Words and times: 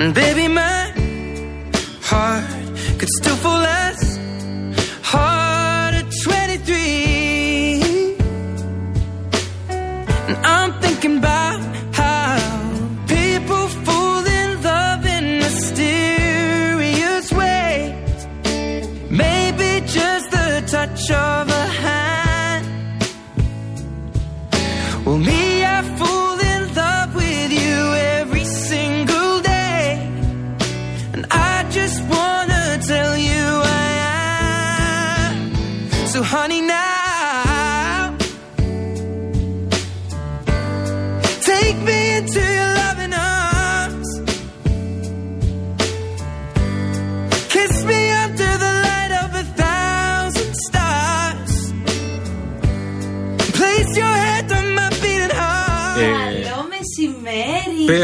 And 0.00 0.14
baby, 0.14 0.46
my 0.46 0.92
heart 2.02 2.44
could 2.98 3.08
still 3.20 3.34
fall 3.36 3.64
as 3.80 3.87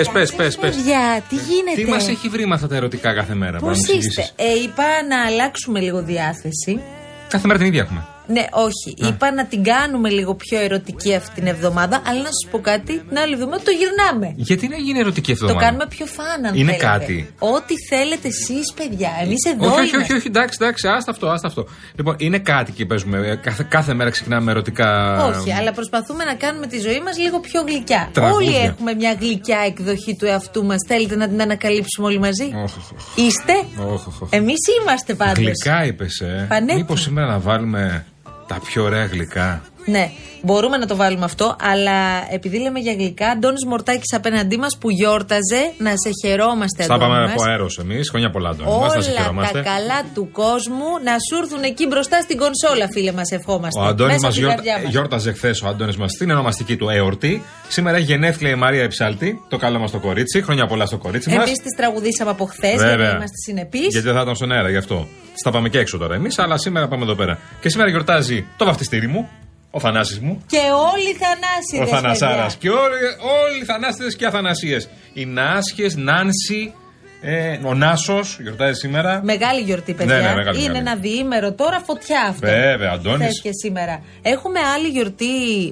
σας, 0.04 0.34
πες, 0.34 0.56
πες. 0.56 0.56
Παιδιά, 0.56 1.22
τι 1.28 1.34
γίνεται; 1.34 1.82
Τι 1.82 1.90
μας 1.90 2.08
έχει 2.08 2.28
βρει 2.28 2.46
με 2.46 2.54
αυτά 2.54 2.66
τα 2.66 2.76
ερωτικά 2.76 3.14
κάθε 3.14 3.34
μέρα, 3.34 3.58
Πώς 3.58 3.60
πάμε 3.60 3.72
να 3.72 3.78
είστε; 3.78 3.94
εξηγήσεις. 3.96 4.32
Ε, 4.36 4.62
είπα 4.62 4.84
να 5.08 5.24
αλλάξουμε 5.26 5.80
λίγο 5.80 6.02
διάθεση. 6.02 6.80
Κάθε 7.28 7.46
μέρα 7.46 7.58
την 7.58 7.68
ίδια 7.68 7.80
έχουμε. 7.80 8.13
Ναι, 8.26 8.44
όχι. 8.50 9.08
Είπα 9.08 9.32
να 9.32 9.46
την 9.46 9.62
κάνουμε 9.64 10.08
λίγο 10.08 10.34
πιο 10.34 10.60
ερωτική 10.60 11.14
αυτή 11.14 11.34
την 11.34 11.46
εβδομάδα. 11.46 12.02
Αλλά 12.06 12.22
να 12.22 12.28
σα 12.42 12.50
πω 12.50 12.58
κάτι, 12.60 12.98
την 13.08 13.18
άλλη 13.18 13.32
εβδομάδα 13.32 13.62
το 13.64 13.70
γυρνάμε. 13.70 14.32
Γιατί 14.36 14.68
να 14.68 14.76
γίνει 14.76 14.98
ερωτική 14.98 15.32
αυτό 15.32 15.46
Το 15.46 15.54
κάνουμε 15.54 15.86
πιο 15.88 16.06
φαν, 16.06 16.46
αν 16.46 16.54
Είναι 16.54 16.72
θέλετε. 16.72 16.86
κάτι. 16.86 17.34
Ό,τι 17.38 17.74
θέλετε 17.90 18.28
εσείς, 18.28 18.72
παιδιά. 18.76 19.10
Εμείς 19.22 19.44
εδώ 19.52 19.66
Όχι, 19.66 19.78
όχι, 19.80 19.88
είμαστε. 19.94 19.98
όχι, 20.02 20.12
όχι, 20.12 20.26
εντάξει, 20.26 20.58
εντάξει, 20.60 20.88
άστα 20.88 21.10
αυτό, 21.10 21.28
άστα 21.28 21.48
αυτό. 21.48 21.66
Λοιπόν, 21.96 22.14
είναι 22.18 22.38
κάτι 22.38 22.72
και 22.72 22.86
παίζουμε. 22.86 23.18
ε, 23.28 23.34
Κάθε, 23.34 23.66
κάθε 23.68 23.94
μέρα 23.94 24.10
ξεκινάμε 24.10 24.44
με 24.44 24.50
ερωτικά. 24.50 24.88
Όχι, 25.24 25.52
αλλά 25.52 25.72
προσπαθούμε 25.72 26.24
να 26.24 26.34
κάνουμε 26.34 26.66
τη 26.66 26.78
ζωή 26.80 27.00
μας 27.00 27.18
λίγο 27.18 27.40
πιο 27.40 27.62
γλυκιά. 27.62 28.08
Τραγούδια. 28.12 28.48
Όλοι 28.48 28.56
έχουμε 28.56 28.94
μια 28.94 29.16
γλυκιά 29.20 29.58
εκδοχή 29.66 30.16
του 30.16 30.26
εαυτού 30.26 30.64
μας. 30.64 30.76
Θέλετε 30.88 31.16
να 31.16 31.28
την 31.28 31.40
ανακαλύψουμε 31.42 32.06
όλοι 32.06 32.18
μαζί; 32.18 32.44
Όχ, 32.64 32.76
όχ, 32.76 32.90
όχ. 32.92 33.16
Είστε; 33.16 33.52
Όχ, 33.92 34.06
όχ, 34.06 34.20
όχ. 34.22 34.28
Εμείς 34.32 34.58
είμαστε 34.80 35.14
πάντως. 35.14 35.38
Γλυκά 35.38 35.84
είπες, 35.84 36.20
ε. 36.20 36.46
Πανέτοιμα. 36.48 36.78
Μήπως 36.78 37.00
σήμερα 37.00 37.26
να 37.26 37.38
βάλουμε 37.38 38.06
τα 38.46 38.60
πιο 38.64 38.82
ωραία 38.84 39.06
γλυκά. 39.06 39.62
Ναι, 39.86 40.10
μπορούμε 40.42 40.76
να 40.76 40.86
το 40.86 40.96
βάλουμε 40.96 41.24
αυτό, 41.24 41.56
αλλά 41.60 41.98
επειδή 42.30 42.58
λέμε 42.58 42.78
για 42.78 42.92
γλυκά, 42.92 43.28
Αντώνης 43.28 43.64
Μορτάκης 43.64 44.12
απέναντί 44.12 44.56
μας 44.56 44.76
που 44.80 44.90
γιόρταζε, 44.90 45.72
να 45.78 45.90
σε 45.90 46.10
χαιρόμαστε, 46.24 46.82
Στα 46.82 46.94
Αντώνη 46.94 47.10
πάμε 47.10 47.22
μας. 47.22 47.32
από 47.32 47.42
αέρος 47.50 47.78
εμείς. 47.78 48.08
Χρόνια 48.10 48.30
πολλά, 48.30 48.48
Αντώνη. 48.48 48.70
Μας, 48.80 48.94
να 48.94 49.02
σε 49.02 49.10
Όλα 49.10 49.18
χαιρόμαστε. 49.20 49.62
τα 49.62 49.70
καλά 49.70 50.02
του 50.14 50.28
κόσμου 50.32 50.88
να 51.04 51.12
σου 51.12 51.42
έρθουν 51.42 51.62
εκεί 51.62 51.86
μπροστά 51.86 52.20
στην 52.20 52.36
κονσόλα, 52.38 52.88
φίλε 52.92 53.12
μας, 53.12 53.30
ευχόμαστε. 53.30 53.80
Ο 53.80 53.84
Αντώνης 53.84 54.12
Μέσα 54.12 54.26
μας 54.26 54.36
από 54.36 54.46
τη 54.46 54.52
καρδιά 54.54 54.78
μας. 54.82 54.90
γιόρταζε 54.90 55.32
χθες 55.32 55.62
ο 55.62 55.66
Αντώνης 55.68 55.96
μας 55.96 56.10
στην 56.12 56.30
ονομαστική 56.30 56.76
του 56.76 56.88
εορτή. 56.88 57.42
Σήμερα 57.68 57.96
έχει 57.96 58.06
γενέθλια 58.06 58.50
η 58.50 58.54
Μαρία 58.54 58.82
Εψάλτη. 58.82 59.40
Το 59.48 59.56
καλό 59.56 59.78
μας 59.78 59.90
το 59.90 59.98
κορίτσι. 59.98 60.42
Χρόνια 60.42 60.66
πολλά 60.66 60.86
στο 60.86 60.98
κορίτσι 60.98 61.28
μας. 61.30 61.46
Εμείς 61.46 61.58
τις 61.58 61.76
τραγουδήσαμε 61.76 62.30
από 62.30 62.44
χθες, 62.44 62.74
γιατί 62.82 62.94
είμαστε 62.94 63.36
συνεπείς. 63.46 63.86
Γιατί 63.88 64.06
δεν 64.06 64.14
θα 64.14 64.20
ήταν 64.22 64.34
στον 64.34 64.52
αέρα 64.52 64.70
γι' 64.70 64.76
αυτό. 64.76 65.06
Θα 65.44 65.50
πάμε 65.50 65.68
και 65.68 65.78
έξω 65.78 65.98
τώρα 65.98 66.14
εμείς, 66.14 66.38
αλλά 66.38 66.58
σήμερα 66.58 66.88
πάμε 66.88 67.02
εδώ 67.02 67.14
πέρα. 67.14 67.38
Και 67.60 67.68
σήμερα 67.68 67.90
γιορτάζει 67.90 68.46
το 68.56 68.64
βαφτιστήρι 68.64 69.06
μου, 69.06 69.28
ο 69.76 69.80
Θανάσης 69.80 70.18
μου, 70.20 70.42
Και 70.46 70.58
όλοι 70.92 71.08
οι 71.10 71.16
θανάσιδες, 71.24 71.92
ο 71.92 71.96
Θανασάρας. 72.00 72.56
παιδιά. 72.56 72.58
Και 72.58 72.68
όλοι, 72.84 72.98
όλοι 73.42 73.58
οι 73.62 73.64
Θανάσιδες 73.64 74.16
και 74.16 74.26
Αθανασίες. 74.26 74.88
Οι 75.12 75.24
Νάσχες, 75.26 75.96
Νάνση, 75.96 76.72
ε, 77.20 77.58
ο 77.64 77.74
Νάσος 77.74 78.38
γιορτάζει 78.40 78.78
σήμερα. 78.78 79.20
Μεγάλη 79.24 79.60
γιορτή, 79.60 79.92
παιδιά. 79.94 80.14
Ναι, 80.14 80.20
ναι, 80.28 80.34
μεγάλη, 80.34 80.58
Είναι 80.58 80.66
μεγάλη. 80.66 80.88
ένα 80.88 80.96
διήμερο 80.96 81.52
τώρα, 81.52 81.80
φωτιά 81.86 82.20
αυτό. 82.28 82.46
Βέβαια, 82.46 82.90
Αντώνης. 82.92 83.18
Χθες 83.26 83.40
και 83.42 83.50
σήμερα. 83.52 84.02
Έχουμε 84.22 84.60
άλλη 84.74 84.88
γιορτή 84.88 85.26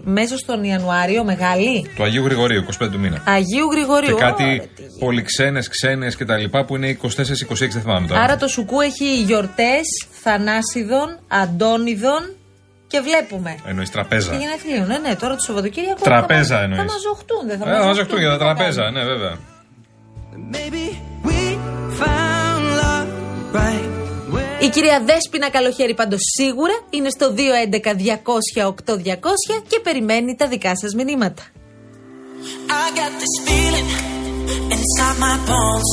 μέσα 0.05 0.37
στον 0.37 0.65
Ιανουάριο, 0.65 1.25
μεγάλη; 1.25 1.91
Του 1.97 2.03
Αγίου 2.03 2.25
Γρηγορίου, 2.25 2.59
25 2.59 2.89
του 2.93 2.99
μήνα. 2.99 3.23
Αγίου 3.27 3.69
Γρηγορίου. 3.73 4.15
Και 4.17 4.21
κάτι 4.23 4.43
Ωραία, 4.43 4.59
τι 4.59 4.83
γίνεται. 4.83 4.99
πολυξένε, 4.99 5.61
ξένες 5.71 6.17
και 6.17 6.25
τα 6.25 6.37
λοιπά 6.37 6.65
που 6.65 6.77
είναι 6.77 6.89
24-26, 6.89 7.73
δεν 7.73 7.83
θυμάμαι 7.83 8.07
τώρα. 8.07 8.21
Άρα 8.21 8.37
το 8.37 8.49
σουκού 8.49 8.81
έχει 8.81 9.23
γιορτές 9.23 9.87
Θανάσιδων, 10.23 11.19
Αντώνιδων 11.29 12.23
και 12.93 13.01
βλέπουμε. 13.09 13.53
Εννοείς 13.71 13.89
Και 13.89 13.95
τραπέζα. 13.97 14.31
γενεθλίων. 14.43 14.87
Ναι, 14.91 14.99
ναι, 15.05 15.13
τώρα 15.23 15.35
το 15.39 15.43
Σαββατοκύριακο. 15.47 16.03
Τραπέζα 16.11 16.55
θα, 16.55 16.57
μα- 16.57 16.63
εννοείς. 16.63 16.81
Θα 16.81 16.85
μαζοχτούν, 16.93 17.43
δεν 17.51 17.57
θα 17.59 17.65
Ε, 17.65 17.67
θα 17.73 17.79
μαζοχτούν. 17.79 17.89
μαζευτούν 17.89 18.19
για 18.23 18.29
τα 18.31 18.37
τι 18.37 18.41
θα 18.45 18.49
τραπέζα, 18.55 18.83
κάνουμε. 18.83 19.03
ναι, 19.03 19.07
βέβαια. 19.13 19.35
Maybe 20.57 20.85
we 21.29 21.39
found 22.01 22.65
love 22.83 23.09
right 23.61 23.89
where 24.35 24.65
Η 24.67 24.69
κυρία 24.69 24.99
Δέσποινα 25.09 25.51
Καλοχέρη 25.51 25.95
πάντως 25.95 26.21
σίγουρα 26.37 26.77
είναι 26.91 27.11
στο 27.17 27.27
211-200-8200 27.37 29.55
και 29.69 29.81
περιμένει 29.83 30.37
τα 30.37 30.47
δικά 30.49 30.77
σας 30.77 30.95
μηνύματα. 30.95 31.43
I 32.83 32.85
got 33.01 33.13
this 33.23 33.35
feeling 33.49 33.89
inside 34.77 35.17
my 35.27 35.37
bones. 35.51 35.91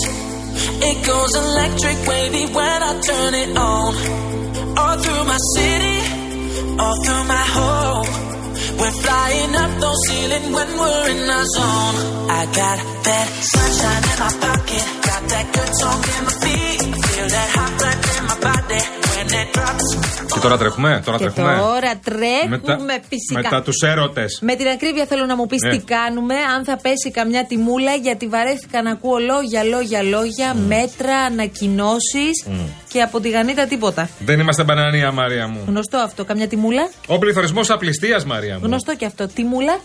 It 0.90 0.98
goes 1.12 1.32
electric 1.46 1.98
wavy 2.12 2.46
when 2.58 2.80
I 2.90 2.92
turn 3.10 3.34
it 3.44 3.52
on. 3.74 3.92
All 4.82 4.96
through 5.04 5.24
my 5.34 5.40
city, 5.56 5.98
all 6.80 6.98
through 7.04 7.24
my 7.36 7.46
home. 7.58 8.10
We're 8.80 8.98
flying 9.04 9.56
up 9.56 9.72
those 9.80 10.02
ceiling 10.08 10.52
when 10.54 10.70
we're 10.80 11.10
in 11.14 11.30
our 11.30 11.46
zone. 11.56 11.96
I 12.40 12.42
got 12.62 12.78
that 13.10 13.28
sunshine 13.54 14.04
in 14.12 14.18
my 14.24 14.34
pocket, 14.48 14.86
got 15.10 15.22
that 15.34 15.46
good 15.56 15.72
song 15.82 16.02
in 16.16 16.22
my 16.28 16.36
feet. 16.44 16.80
Feel 17.12 17.28
that 17.28 17.50
hot 17.56 17.72
blood 17.80 18.09
Και 20.40 20.46
τώρα 20.48 20.58
τρέχουμε, 20.58 21.02
τώρα 21.06 21.18
Και 21.18 21.24
τρέχουμε. 21.24 21.56
τώρα 21.58 21.92
τρέχουμε 22.04 22.50
Μετά- 22.50 23.00
φυσικά. 23.10 23.40
Μετά 23.42 23.62
τους 23.62 23.82
έρωτες. 23.82 24.40
Με 24.42 24.56
την 24.56 24.68
ακρίβεια 24.68 25.06
θέλω 25.06 25.26
να 25.26 25.36
μου 25.36 25.46
πεις 25.46 25.62
Ναι. 25.62 25.70
τι 25.78 25.84
κάνουμε, 25.84 26.36
αν 26.56 26.64
θα 26.66 26.78
πέσει 26.82 27.12
καμιά 27.12 27.46
τιμούλα, 27.46 27.94
γιατί 27.94 28.28
βαρέθηκα 28.28 28.82
να 28.82 28.92
ακούω 28.92 29.18
λόγια, 29.18 29.64
λόγια, 29.64 30.02
λόγια, 30.04 30.54
μέτρα, 30.68 31.16
ανακοινώσεις 31.18 32.46
και 32.88 33.02
από 33.02 33.20
τη 33.20 33.30
γανίτα 33.30 33.66
τίποτα. 33.66 34.10
Δεν 34.20 34.40
είμαστε 34.40 34.64
μπανανία, 34.64 35.12
Μαρία 35.12 35.48
μου. 35.48 35.60
Γνωστό 35.68 35.98
αυτό, 35.98 36.26
καμιά 36.26 36.48
τιμούλα; 36.48 36.90
Ο 37.08 37.18
πληθωρισμός 37.18 37.70
απληστίας, 37.70 38.26
Μαρία 38.26 38.54
μου. 38.60 38.66
Γνωστό 38.66 38.96
και 38.96 39.06
αυτό. 39.06 39.28
Τιμούλα; 39.28 39.80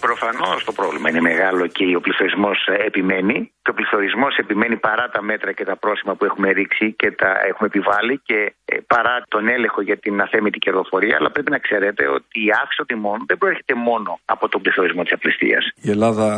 Αχα. 0.00 0.08
Προφανώς 0.08 0.64
το 0.64 0.72
πρόβλημα 0.72 1.08
είναι 1.10 1.20
μεγάλο 1.20 1.66
και 1.66 1.84
ο 1.98 2.00
πληθωρισμός 2.00 2.58
επιμένει. 2.88 3.36
Και 3.62 3.70
ο 3.70 3.74
πληθωρισμός 3.74 4.32
επιμένει 4.36 4.76
παρά 4.76 5.06
τα 5.14 5.22
μέτρα 5.22 5.52
και 5.52 5.64
τα 5.64 5.76
πρόσημα 5.76 6.14
που 6.16 6.24
έχουμε 6.24 6.48
ρίξει 6.58 6.86
και 7.00 7.10
τα 7.10 7.30
έχουμε 7.48 7.66
επιβάλει 7.72 8.20
και 8.28 8.38
ε, 8.64 8.76
παρά 8.86 9.14
τον 9.28 9.48
έλεγχο 9.48 9.80
για 9.82 9.98
την 10.04 10.20
αθέμητη 10.20 10.58
κερδοφορία. 10.58 11.16
Αλλά 11.18 11.30
πρέπει 11.30 11.50
να 11.50 11.58
ξέρετε 11.58 12.02
ότι 12.16 12.36
η 12.46 12.48
αύξηση 12.60 12.78
των 12.80 12.86
τιμών 12.86 13.18
δεν 13.26 13.38
προέρχεται 13.38 13.74
μόνο 13.74 14.10
από 14.24 14.48
τον 14.48 14.60
πληθωρισμό 14.62 15.02
της 15.02 15.12
απληστίας. 15.12 15.62
Η 15.86 15.90
Ελλάδα 15.90 16.28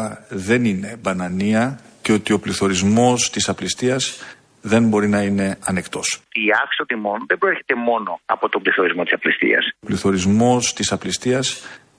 δεν 0.48 0.64
είναι 0.64 0.90
μπανανία 1.02 1.80
και 2.02 2.12
ότι 2.12 2.32
ο 2.32 2.38
πληθωρισμός 2.38 3.30
της 3.30 3.48
απληστίας 3.48 4.02
δεν 4.62 4.88
μπορεί 4.88 5.08
να 5.08 5.22
είναι 5.22 5.58
ανεκτός. 5.64 6.22
Η 6.32 6.46
αύξηση 6.60 6.78
των 6.82 6.86
τιμών 6.86 7.18
δεν 7.26 7.38
προέρχεται 7.38 7.74
μόνο 7.74 8.20
από 8.26 8.48
τον 8.48 8.62
πληθωρισμό 8.62 9.02
της 9.02 9.12
απληστίας. 9.12 9.64
Ο 9.80 9.86
πληθωρισμός 9.86 10.72
της 10.72 10.92
απληστίας 10.92 11.46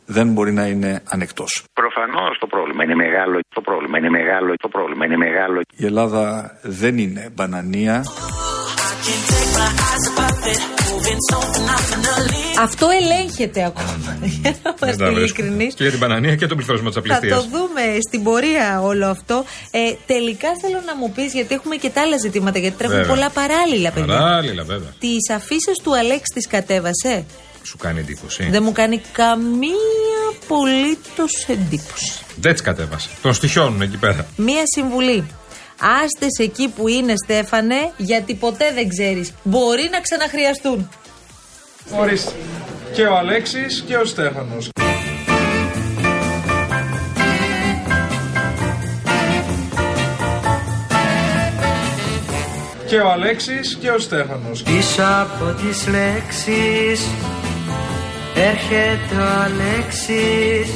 δεν 0.06 0.28
μπορεί 0.28 0.52
να 0.54 0.66
είναι 0.66 1.02
ανεκτός. 1.10 1.64
Προφανώς 1.74 2.38
το 2.40 2.48
πρόβλημα 2.48 2.84
είναι 2.84 2.96
μεγάλο. 2.96 3.40
Το 3.56 3.62
πρόβλημα 3.62 3.98
είναι 3.98 4.10
μεγάλο. 4.10 4.54
Το 4.58 4.68
πρόβλημα 4.68 5.06
είναι 5.06 5.18
μεγάλο. 5.18 5.62
Η 5.76 5.86
Ελλάδα 5.86 6.24
δεν 6.62 6.98
είναι 6.98 7.30
μπανανία 7.36 8.04
I 8.06 9.06
Can't 9.06 9.26
take 9.32 9.52
my 9.60 9.70
eyes 9.88 10.06
above 10.12 10.44
it. 10.52 10.62
Moving 10.88 11.20
so 11.32 11.38
phenomenally. 11.54 12.46
Αυτό 12.62 12.88
ελέγχεται 13.02 13.66
ακόμα. 13.66 14.18
Για 14.22 14.56
να 14.64 14.72
Δεν 14.72 14.78
είμαστε 14.82 15.04
τα 15.06 15.12
βρίσκω. 15.12 15.20
ειλικρινείς. 15.20 15.74
Και 15.74 15.84
για 15.84 15.92
την 15.92 16.00
Πανανία 16.00 16.36
και 16.36 16.48
τον 16.48 16.58
πληθωρισμό 16.58 16.90
της 16.90 16.96
Θα 16.98 17.02
απληστίας. 17.02 17.44
το 17.44 17.50
δούμε 17.58 17.82
στην 18.08 18.24
πορεία 18.24 18.82
όλο 18.82 19.06
αυτό. 19.08 19.44
Ε, 19.72 19.80
τελικά 20.06 20.50
θέλω 20.62 20.82
να 20.86 20.96
μου 20.96 21.12
πεις, 21.16 21.34
γιατί 21.34 21.54
έχουμε 21.56 21.76
και 21.76 21.90
τα 21.90 22.02
άλλα 22.02 22.18
ζητήματα, 22.18 22.60
γιατί 22.60 22.78
τρέχουν 22.78 22.96
Βέβαια. 22.98 23.14
πολλά 23.14 23.30
παράλληλα, 23.30 23.92
παιδιά. 23.92 24.16
Παράλληλα, 24.18 24.64
βέβαια. 24.64 24.90
Τις 25.00 25.30
αφήσεις 25.36 25.78
του 25.84 25.98
Αλέξη 25.98 26.32
τις 26.34 26.48
κατέβασε; 26.48 27.26
Σου 27.64 27.78
κάνει 27.78 28.00
εντύπωση; 28.00 28.48
Δεν 28.50 28.64
μου 28.64 28.72
κάνει 28.72 29.02
καμία 29.12 30.22
απολύτως 30.44 31.46
εντύπωση. 31.48 32.24
Δεν 32.36 32.52
τις 32.52 32.62
κατέβασε. 32.62 33.10
Τον 33.22 33.34
στοιχιώνουν 33.34 33.82
εκεί 33.82 33.98
πέρα. 33.98 34.26
Μία 34.36 34.64
συμβουλή. 34.76 35.28
Άστε 36.04 36.44
εκεί 36.44 36.68
που 36.76 36.88
είναι, 36.88 37.14
Στέφανε, 37.24 37.92
γιατί 37.98 38.34
ποτέ 38.34 38.72
δεν 38.74 38.90
ξέρεις. 38.90 39.34
Μπορεί 39.44 39.90
να 39.92 40.00
ξαναχρειαστούν. 40.00 40.90
Ορίστε. 42.00 42.32
Και 42.94 43.04
ο 43.04 43.18
Αλέξης 43.18 43.84
και 43.88 43.96
ο 43.96 44.06
Στέφανος. 44.06 44.70
Και 52.88 53.00
ο 53.00 53.12
Αλέξης 53.12 53.78
και 53.82 53.90
ο 53.90 54.00
Στέφανος. 54.00 54.64
Πίσω 54.64 55.04
από 55.04 55.54
τις 55.62 55.88
λέξεις 55.88 57.08
έρχεται 58.36 59.16
ο 59.16 59.26
Αλέξης 59.44 60.74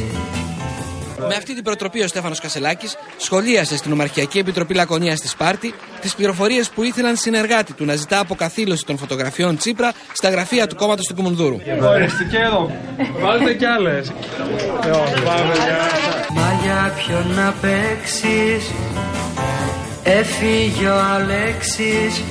Με 1.27 1.35
αυτή 1.35 1.53
την 1.53 1.63
προτροπή 1.63 2.01
ο 2.01 2.07
Στέφανος 2.07 2.39
Κασελάκης 2.39 2.97
σχολίασε 3.17 3.77
στην 3.77 3.91
Ομαρχιακή 3.91 4.39
Επιτροπή 4.39 4.73
Λακωνίας 4.73 5.17
στη 5.17 5.27
Σπάρτη 5.27 5.73
τις 6.01 6.15
πληροφορίες 6.15 6.69
που 6.69 6.83
ήθελαν 6.83 7.15
συνεργάτη 7.15 7.73
του 7.73 7.85
να 7.85 7.95
ζητά 7.95 8.19
αποκαθήλωση 8.19 8.85
των 8.85 8.97
φωτογραφιών 8.97 9.57
Τσίπρα 9.57 9.93
στα 10.13 10.29
γραφεία 10.29 10.67
του 10.67 10.75
κόμματος 10.75 11.05
του 11.05 11.15
Κουμουνδούρου. 11.15 11.57
Ορίστε 11.81 12.23
και 12.31 12.37
εδώ. 12.37 12.71
Βάλτε 13.19 13.53
κι 13.53 13.65
άλλες. 13.65 14.11
Λοιπόν, 14.83 15.23
πάμε 15.25 15.53
για... 15.53 15.77
Μα 16.33 16.59
για 16.63 16.93
ποιον 16.95 17.35
να 17.35 17.53
παίξεις; 17.61 18.71
Έφυγε 20.03 20.87
ο 20.87 20.99
Αλέξης 21.15 22.23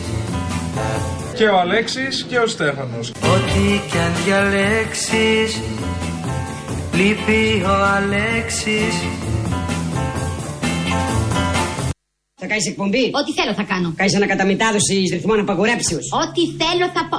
Και 1.37 1.45
ο 1.45 1.59
Αλέξης 1.59 2.27
και 2.29 2.39
ο 2.39 2.47
Στέφανος. 2.47 3.09
Ό,τι 3.11 3.81
κι 3.91 3.99
αν 3.99 4.13
διαλέξεις 4.25 5.61
Λείπει 6.95 7.63
ο 7.65 7.85
Αλέξης 7.97 8.95
Θα 12.41 12.47
κάνεις 12.47 12.67
εκπομπή; 12.67 13.05
Ό,τι 13.13 13.33
θέλω 13.33 13.55
θα 13.55 13.63
κάνω. 13.63 13.93
Κάνεις 13.97 14.15
ανακαταμετάδοση 14.15 15.03
ρυθμών 15.13 15.41
απαγορέψεως. 15.41 16.05
Ό,τι 16.13 16.43
θέλω 16.65 16.87
θα 16.95 17.09
πω. 17.11 17.19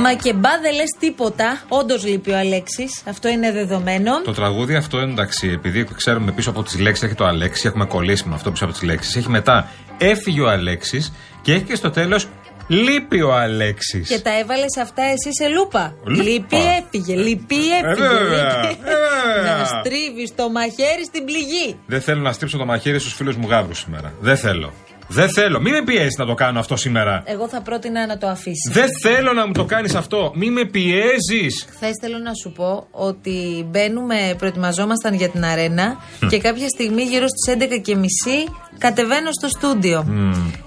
Μα 0.00 0.14
και 0.14 0.32
μπα 0.32 0.50
δεν 0.62 0.74
λες 0.74 0.96
τίποτα. 0.98 1.60
Όντως 1.68 2.04
λείπει 2.04 2.30
ο 2.30 2.36
Αλέξης. 2.38 3.02
Αυτό 3.08 3.28
είναι 3.28 3.52
δεδομένο. 3.52 4.22
Το 4.24 4.32
τραγούδι 4.32 4.74
αυτό 4.74 4.98
εντάξει, 4.98 5.48
επειδή 5.48 5.88
ξέρουμε 5.96 6.32
πίσω 6.32 6.50
από 6.50 6.62
τις 6.62 6.78
λέξεις 6.78 7.04
έχει 7.04 7.14
το 7.14 7.24
Αλέξη, 7.24 7.66
έχουμε 7.66 7.84
κολλήσει 7.84 8.28
με 8.28 8.34
αυτό 8.34 8.50
πίσω 8.50 8.64
από 8.64 8.72
τις 8.72 8.82
λέξεις. 8.82 9.16
Έχει 9.16 9.28
μετά 9.28 9.68
έφυγε 9.98 10.40
ο 10.40 10.48
Αλέξης 10.48 11.12
και 11.42 11.52
έχει 11.52 11.62
και 11.62 11.74
στο 11.74 11.90
τέλος 11.90 12.26
λείπει 12.68 13.22
ο 13.22 13.34
Αλέξης. 13.34 14.08
Και 14.08 14.20
τα 14.20 14.38
έβαλες 14.38 14.76
αυτά 14.80 15.02
εσύ 15.02 15.34
σε 15.42 15.48
λούπα. 15.48 15.94
Λούπα. 16.04 16.22
Λείπει, 16.22 16.56
έφυγε. 16.56 17.16
Λείπει, 17.16 17.56
έφυγε. 17.56 18.08
βέβαια, 18.08 18.60
λείπει. 18.68 18.82
ε, 18.84 19.34
βέβαια. 19.34 19.56
Να 19.58 19.64
στρίβεις 19.64 20.34
το 20.34 20.50
μαχαίρι 20.50 21.04
στην 21.04 21.24
πληγή. 21.24 21.78
Δεν 21.86 22.00
θέλω 22.00 22.20
να 22.20 22.32
στρίψω 22.32 22.58
το 22.58 22.64
μαχαίρι 22.64 22.98
στους 22.98 23.14
φίλους 23.14 23.36
μου 23.36 23.48
γάβρου 23.48 23.74
σήμερα. 23.74 24.12
Δεν 24.20 24.36
θέλω. 24.36 24.72
Δεν 25.08 25.28
θέλω. 25.30 25.60
Μην 25.60 25.72
με 25.72 25.82
πιέζει 25.84 26.14
να 26.18 26.26
το 26.26 26.34
κάνω 26.34 26.58
αυτό 26.58 26.76
σήμερα. 26.76 27.22
Εγώ 27.26 27.48
θα 27.48 27.60
πρότεινα 27.60 28.06
να 28.06 28.18
το 28.18 28.26
αφήσεις. 28.28 28.72
Δεν 28.72 28.88
θέλω 29.02 29.32
να 29.32 29.46
μου 29.46 29.52
το 29.52 29.64
κάνεις 29.64 29.94
αυτό. 29.94 30.32
Μην 30.34 30.52
με 30.52 30.64
πιέζεις. 30.64 31.66
Χθες 31.70 31.92
θέλω 32.00 32.18
να 32.18 32.34
σου 32.34 32.52
πω 32.52 32.86
ότι 32.90 33.66
μπαίνουμε, 33.70 34.34
προετοιμαζόμασταν 34.38 35.14
για 35.14 35.28
την 35.28 35.44
αρένα 35.44 35.96
και 36.28 36.38
κάποια 36.38 36.68
στιγμή 36.68 37.02
γύρω 37.02 37.26
στις 37.28 37.68
11.30 38.46 38.52
κατεβαίνω 38.78 39.32
στο 39.32 39.48
στούντιο. 39.48 40.04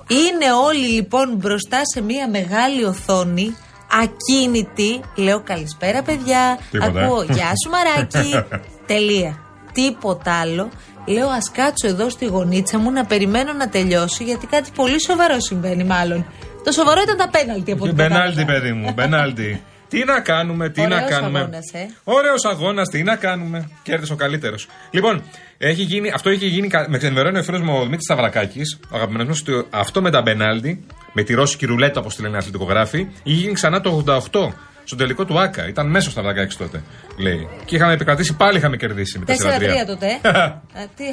Είναι 0.08 0.52
όλοι 0.66 0.86
λοιπόν 0.86 1.36
μπροστά 1.36 1.82
σε 1.94 2.02
μια 2.02 2.30
μεγάλη 2.30 2.84
οθόνη, 2.84 3.56
ακίνητη. 4.02 5.00
Λέω 5.16 5.44
καλησπέρα 5.44 6.02
παιδιά, 6.02 6.60
Τίποτα, 6.72 7.00
ε. 7.00 7.04
ακούω 7.04 7.24
γεια 7.24 7.52
σου 7.64 7.70
μαράκι. 7.70 8.60
Τελεία. 8.92 9.51
Τίποτα 9.74 10.34
άλλο. 10.40 10.70
Λέω 11.06 11.28
ας 11.28 11.52
κάτσω 11.52 11.88
εδώ 11.88 12.10
στη 12.10 12.26
γωνίτσα 12.26 12.78
μου 12.78 12.92
να 12.92 13.06
περιμένω 13.06 13.54
να 13.54 13.70
τελειώσει 13.70 14.24
γιατί 14.24 14.48
κάτι 14.48 14.70
πολύ 14.76 15.02
σοβαρό 15.02 15.40
συμβαίνει 15.40 15.84
μάλλον. 15.84 16.26
Το 16.64 16.72
σοβαρό 16.72 17.02
ήταν 17.02 17.18
τα 17.18 17.30
πέναλτι 17.30 17.72
από 17.72 17.84
ό,τι 17.84 17.94
Μπενάλτι, 17.94 18.36
κατάλαβα. 18.36 18.54
παιδί 18.60 18.74
μου, 18.74 18.92
μπενάλτι. 18.94 19.62
Τι 19.88 20.04
να 20.06 20.20
κάνουμε, 20.22 20.70
τι 20.70 20.82
Ωραίος 20.82 21.00
να 21.00 21.08
κάνουμε. 21.08 21.40
αγώνας, 21.40 21.72
ε. 21.74 21.86
Ωραίος 22.04 22.46
αγώνας, 22.46 22.90
τι 22.90 23.04
να 23.04 23.16
κάνουμε. 23.16 23.70
Κέρδισε 23.84 24.14
ο 24.14 24.16
καλύτερος. 24.16 24.68
Λοιπόν, 24.92 25.24
έχει 25.58 25.82
γίνει, 25.82 26.12
αυτό 26.12 26.30
έχει 26.30 26.46
γίνει. 26.48 26.68
κα- 26.68 26.86
Με 26.90 26.98
ξενερώνει 26.98 27.38
ο 27.38 27.44
φίλος 27.44 27.62
μου 27.62 27.74
ο 27.74 27.78
Δημήτρης 27.80 28.04
Σταυρακάκης, 28.04 28.80
ο 28.92 28.96
αγαπημένος 28.96 29.28
μου, 29.28 29.54
ότι 29.58 29.68
αυτό 29.70 30.02
με 30.02 30.12
τα 30.12 30.22
μπενάλτι, 30.22 30.86
με 31.14 31.24
τη 31.24 31.34
ρώσικη 31.34 31.66
ρουλέτα 31.66 32.00
όπως 32.00 32.16
τη 32.16 32.22
λένε 32.22 32.36
οι 32.36 32.38
αθλητικογράφοι, 32.38 33.08
είχε 33.24 33.42
γίνει 33.42 33.54
ξανά 33.54 33.82
το 33.82 34.04
88. 34.06 34.54
Στο 34.92 35.00
τελικό 35.00 35.26
του 35.26 35.40
Άκα. 35.40 35.68
Ήταν 35.68 35.88
μέσα 35.88 36.02
στο 36.02 36.12
Σταυρακάκη 36.12 36.58
τότε, 36.58 36.84
λέει. 37.18 37.48
Και 37.66 37.76
είχαμε 37.76 37.94
επικρατήσει, 37.94 38.36
πάλι 38.36 38.58
είχαμε 38.58 38.78
κερδίσει 38.78 39.20
με 39.20 39.26
4-3 39.28 39.86
τότε. 39.88 40.08
ε. 40.22 40.38
Α, 40.38 40.60
τι 40.96 41.04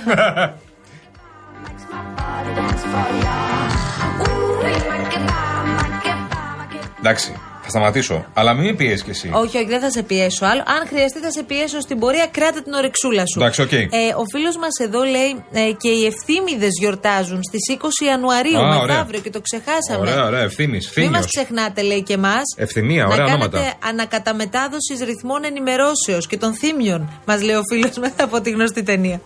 Εντάξει, 6.99 7.33
θα 7.71 7.79
σταματήσω. 7.79 8.25
Αλλά 8.35 8.55
μην 8.55 8.65
με 8.65 8.75
πιέσεις 8.75 9.03
κι 9.03 9.11
εσύ. 9.11 9.31
Όχι, 9.35 9.57
όχι, 9.57 9.67
δεν 9.67 9.81
θα 9.81 9.91
σε 9.91 10.03
πιέσω 10.03 10.45
άλλο. 10.45 10.63
Αν 10.67 10.87
χρειαστεί, 10.89 11.19
θα 11.19 11.31
σε 11.31 11.43
πιέσω 11.43 11.81
στην 11.81 11.99
πορεία. 11.99 12.27
Κράτα 12.31 12.63
την 12.63 12.73
ορεξούλα 12.73 13.25
σου. 13.27 13.39
Εντάξει, 13.41 13.63
οκ. 13.63 13.73
ε, 13.73 13.87
ο 14.23 14.25
φίλος 14.33 14.57
μας 14.57 14.75
εδώ 14.87 15.03
λέει 15.03 15.31
ε, 15.53 15.73
και 15.83 15.89
οι 15.89 16.03
Ευθύμηδες 16.13 16.71
γιορτάζουν 16.81 17.41
στις 17.43 17.63
20 17.81 18.07
Ιανουαρίου, 18.07 18.59
Α, 18.59 18.77
ωραία. 18.77 18.81
μεθαύριο, 18.87 19.21
και 19.21 19.31
το 19.31 19.41
ξεχάσαμε. 19.41 20.11
Ωραία, 20.11 20.25
ωραία, 20.27 20.41
Ευθύμη 20.41 21.11
μας, 21.11 21.25
Θύμιο. 21.25 21.25
ξεχνάτε, 21.35 21.83
λέει 21.83 22.03
και 22.03 22.13
εμά. 22.13 22.37
Ευθυμία, 22.57 23.03
να 23.05 23.13
ωραία 23.13 23.27
κάνετε 23.27 23.57
ονόματα. 23.57 23.75
ανακαταμετάδοσης 23.89 24.99
ρυθμών 25.05 25.45
ενημερώσεως 25.45 26.27
και 26.27 26.37
των 26.37 26.55
θύμιων, 26.55 27.21
μας 27.27 27.43
λέει 27.43 27.57
ο 27.57 27.63
φίλος 27.73 27.97
μας 27.99 28.13
από 28.21 28.41
τη 28.41 28.51
γνωστή 28.51 28.83
ταινία. 28.83 29.21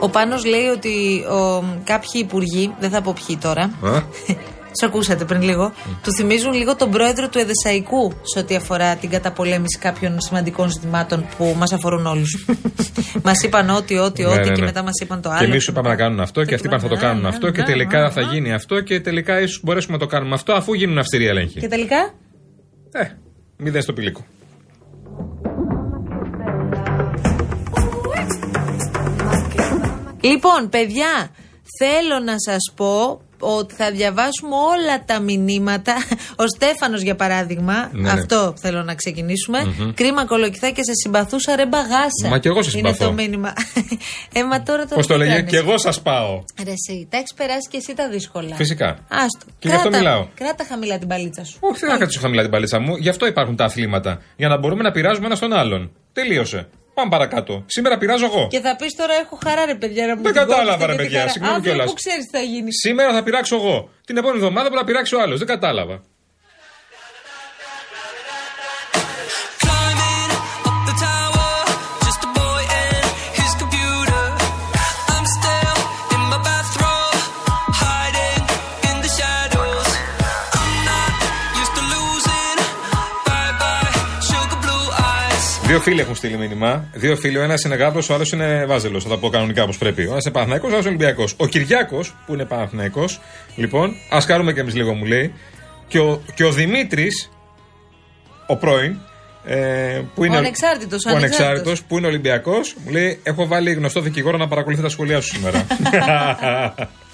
Ο 0.00 0.08
Πάνος 0.08 0.44
λέει 0.44 0.66
ότι 0.66 1.24
ο, 1.30 1.64
κάποιοι 1.84 2.10
υπουργοί, 2.14 2.74
δεν 2.80 2.90
θα 2.90 3.02
πω 3.02 3.14
ποιοι 3.26 3.36
τώρα, 3.36 3.62
Α. 3.62 4.02
τους 4.72 4.88
ακούσατε 4.88 5.24
πριν 5.24 5.42
λίγο, 5.42 5.72
τους 6.02 6.14
θυμίζουν 6.14 6.52
λίγο 6.52 6.76
τον 6.76 6.90
πρόεδρο 6.90 7.28
του 7.28 7.38
Εδεσαϊκού 7.38 8.12
σε 8.22 8.38
ό,τι 8.38 8.54
αφορά 8.54 8.96
την 8.96 9.10
καταπολέμηση 9.10 9.78
κάποιων 9.80 10.20
σημαντικών 10.20 10.70
ζητημάτων 10.70 11.26
που 11.36 11.54
μας 11.58 11.72
αφορούν 11.72 12.06
όλους. 12.06 12.46
μας 13.24 13.42
είπαν 13.42 13.70
ό,τι, 13.70 13.98
ό,τι, 13.98 14.22
Ναι, 14.22 14.28
ό,τι 14.28 14.38
ναι, 14.38 14.54
και 14.54 14.60
ναι. 14.60 14.66
μετά 14.66 14.82
μας 14.82 15.00
είπαν 15.02 15.20
το 15.20 15.28
άλλο. 15.28 15.38
Και 15.38 15.44
εμείς 15.44 15.62
σου 15.62 15.70
είπαμε 15.70 15.88
να 15.88 15.96
κάνουν 15.96 16.20
αυτό 16.20 16.44
και 16.44 16.54
αυτοί 16.54 16.66
είπαν 16.66 16.80
θα 16.80 16.88
το 16.88 16.96
κάνουν 16.96 17.22
Ναι, 17.22 17.28
αυτό 17.28 17.50
και 17.50 17.60
ναι, 17.60 17.66
τελικά 17.66 18.02
ναι, 18.02 18.10
θα 18.10 18.20
ναι. 18.24 18.32
γίνει 18.32 18.52
αυτό 18.52 18.80
και 18.80 19.00
τελικά 19.00 19.40
ίσως 19.40 19.60
μπορέσουμε 19.64 19.92
να 19.92 19.98
το 19.98 20.06
κάνουμε 20.06 20.34
αυτό 20.34 20.52
αφού 20.52 20.74
γίνουν 20.74 20.98
αυστηροί 20.98 21.26
έλεγχοι. 21.26 21.60
Και 21.60 21.68
τελικά; 21.68 22.14
Ε, 22.92 23.08
μηδέν 23.56 23.82
στο 23.82 23.92
πηλίκο. 23.92 24.24
Λοιπόν, 30.20 30.68
παιδιά, 30.68 31.30
Θέλω 31.78 32.18
να 32.24 32.34
σας 32.38 32.72
πω 32.76 33.20
ότι 33.38 33.74
θα 33.74 33.90
διαβάσουμε 33.90 34.54
όλα 34.56 35.04
τα 35.04 35.20
μηνύματα. 35.20 35.94
Ο 36.36 36.44
Στέφανος 36.56 37.00
για 37.02 37.14
παράδειγμα, 37.16 37.90
Ναι, 37.92 38.00
ναι. 38.02 38.10
αυτό 38.10 38.54
θέλω 38.60 38.82
να 38.82 38.94
ξεκινήσουμε. 38.94 39.58
Κρίμα 39.94 40.24
κολοκυθά 40.26 40.70
και 40.70 40.82
σε 40.82 40.92
συμπαθούσα 41.04 41.56
ρε 41.56 41.66
μπαγάσα. 41.66 42.28
Μα 42.28 42.38
κι 42.38 42.48
εγώ 42.48 42.62
σε 42.62 42.78
Είναι 42.78 42.88
συμπαθώ. 42.92 43.06
το 43.06 43.12
μήνυμα. 43.22 43.52
ε, 44.34 44.44
μα 44.44 44.62
τώρα 44.62 44.82
τώρα 44.82 44.94
Πώς 44.94 45.06
το 45.06 45.12
τι 45.12 45.18
λέγε, 45.18 45.32
κάνεις; 45.34 45.50
και 45.50 45.56
εγώ 45.56 45.78
σας 45.78 46.00
πάω. 46.02 46.42
Ρε 46.64 46.70
εσύ, 46.70 47.06
τα 47.10 47.16
έχεις 47.16 47.34
περάσει 47.34 47.68
και 47.70 47.76
εσύ 47.76 47.94
τα 47.94 48.08
δύσκολα. 48.08 48.54
Φυσικά. 48.56 48.98
Άστο. 49.08 49.46
Και 49.58 49.68
γι' 49.68 49.74
αυτό 49.74 49.88
Κράτα- 49.88 49.98
μιλάω. 50.04 50.26
Κράτα 50.34 50.64
χαμηλά 50.68 50.98
την 50.98 51.08
παλίτσα 51.08 51.44
σου. 51.44 51.58
Όχι, 51.60 51.78
δεν 51.80 51.90
θα 51.90 51.96
κάτσω 51.98 52.20
χαμηλά 52.20 52.42
την 52.42 52.50
παλίτσα 52.50 52.78
μου. 52.80 52.96
Γι' 52.96 53.08
αυτό 53.08 53.26
υπάρχουν 53.26 53.56
τα 53.56 53.64
αθλήματα. 53.64 54.20
Για 54.36 54.48
να 54.48 54.58
μπορούμε 54.58 54.82
να 54.82 54.90
πειράζουμε 54.90 55.26
ένα 55.26 55.34
στον 55.34 55.52
άλλον. 55.52 55.90
Τελείωσε. 56.12 56.68
Πάμε 57.00 57.10
παρακάτω. 57.16 57.62
Σήμερα 57.66 57.98
πειράζω 57.98 58.24
εγώ. 58.24 58.46
Και 58.50 58.60
θα 58.60 58.76
πεις 58.76 58.94
τώρα 58.94 59.14
έχω 59.22 59.38
χαρά 59.44 59.64
ρε 59.64 59.74
παιδιά 59.74 60.06
να 60.06 60.16
μου 60.16 60.22
Δεν 60.22 60.32
την 60.32 60.40
κατάλαβα, 60.40 60.86
κόψετε 60.86 60.86
ρε, 60.86 60.92
και 60.92 60.98
τη 60.98 61.04
παιδιά, 61.04 61.18
χαρά. 61.18 61.30
συγγνώμη 61.32 61.56
Αύριο 61.56 61.72
κιόλας. 61.72 61.88
Πού 61.90 61.96
ξέρεις 62.02 62.24
τι 62.26 62.30
θα 62.36 62.42
γίνει. 62.52 62.72
Σήμερα 62.72 63.12
θα 63.16 63.22
πειράξω 63.22 63.56
εγώ. 63.56 63.76
Την 64.06 64.16
επόμενη 64.16 64.38
εβδομάδα 64.38 64.66
μπορεί 64.68 64.80
να 64.80 64.86
πειράξει 64.90 65.14
ο 65.14 65.20
άλλος. 65.20 65.38
Δεν 65.38 65.46
κατάλαβα. 65.54 65.96
Δύο 85.70 85.80
φίλοι 85.80 86.00
έχουν 86.00 86.14
στείλει 86.14 86.36
μήνυμα. 86.36 86.88
Δύο 86.92 87.16
φίλοι. 87.16 87.38
Ο 87.38 87.42
ένας 87.42 87.62
είναι 87.62 87.74
γάβρο, 87.74 88.02
ο 88.10 88.14
άλλος 88.14 88.32
είναι 88.32 88.64
βάζελος. 88.66 89.02
Θα 89.02 89.08
τα 89.08 89.18
πω 89.18 89.28
κανονικά 89.28 89.62
όπως 89.62 89.78
πρέπει. 89.78 90.06
Ο 90.06 90.10
ένας 90.10 90.24
είναι 90.24 90.34
Παναθναϊκό, 90.34 90.66
ο 90.66 90.70
άλλος 90.70 90.80
είναι 90.80 90.94
Ολυμπιακός. 90.94 91.34
Ο 91.36 91.46
Κυριάκος, 91.46 92.14
που 92.26 92.34
είναι 92.34 92.44
Παναθναϊκό, 92.44 93.04
λοιπόν, 93.56 93.94
ας 94.10 94.26
κάνουμε 94.26 94.52
κι 94.52 94.60
εμείς 94.60 94.74
λίγο, 94.74 94.94
μου 94.94 95.04
λέει. 95.04 95.32
Και 95.88 95.98
ο, 95.98 96.22
και 96.34 96.44
ο 96.44 96.52
Δημήτρης, 96.52 97.30
ο 98.46 98.56
πρώην, 98.56 98.96
ε, 99.44 100.00
που 100.14 100.24
είναι. 100.24 100.36
Ο 100.36 100.38
ανεξάρτητος, 100.38 101.04
ο 101.04 101.10
ο 101.10 101.16
ανεξάρτητος. 101.16 101.46
ανεξάρτητος, 101.46 101.82
που 101.82 101.98
είναι 101.98 102.06
Ολυμπιακός, 102.06 102.74
μου 102.84 102.90
λέει: 102.90 103.20
Έχω 103.22 103.46
βάλει 103.46 103.72
γνωστό 103.72 104.00
δικηγόρο 104.00 104.36
να 104.36 104.48
παρακολουθεί 104.48 104.82
τα 104.82 104.88
σχολεία 104.88 105.20
σου 105.20 105.34
σήμερα. 105.34 105.66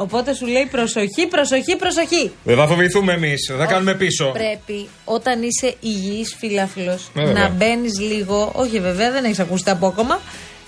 Οπότε 0.00 0.34
σου 0.34 0.46
λέει 0.46 0.66
προσοχή, 0.70 1.26
προσοχή, 1.26 1.76
προσοχή. 1.76 2.32
Δεν 2.44 2.56
θα 2.56 2.66
φοβηθούμε 2.66 3.12
εμείς, 3.12 3.46
δεν 3.48 3.58
θα 3.58 3.66
κάνουμε 3.66 3.94
πίσω. 3.94 4.30
Πρέπει 4.32 4.88
όταν 5.04 5.42
είσαι 5.42 5.74
υγιής 5.80 6.36
φίλαθλο 6.38 6.92
Ε, 6.92 6.98
βέβαια. 7.14 7.32
να 7.32 7.48
μπαίνεις 7.48 7.98
λίγο. 8.00 8.52
Όχι, 8.54 8.80
βέβαια, 8.80 9.10
δεν 9.10 9.24
έχεις 9.24 9.38
ακούσει 9.38 9.64
τα 9.64 9.72
από 9.72 9.86
ακόμα. 9.86 10.20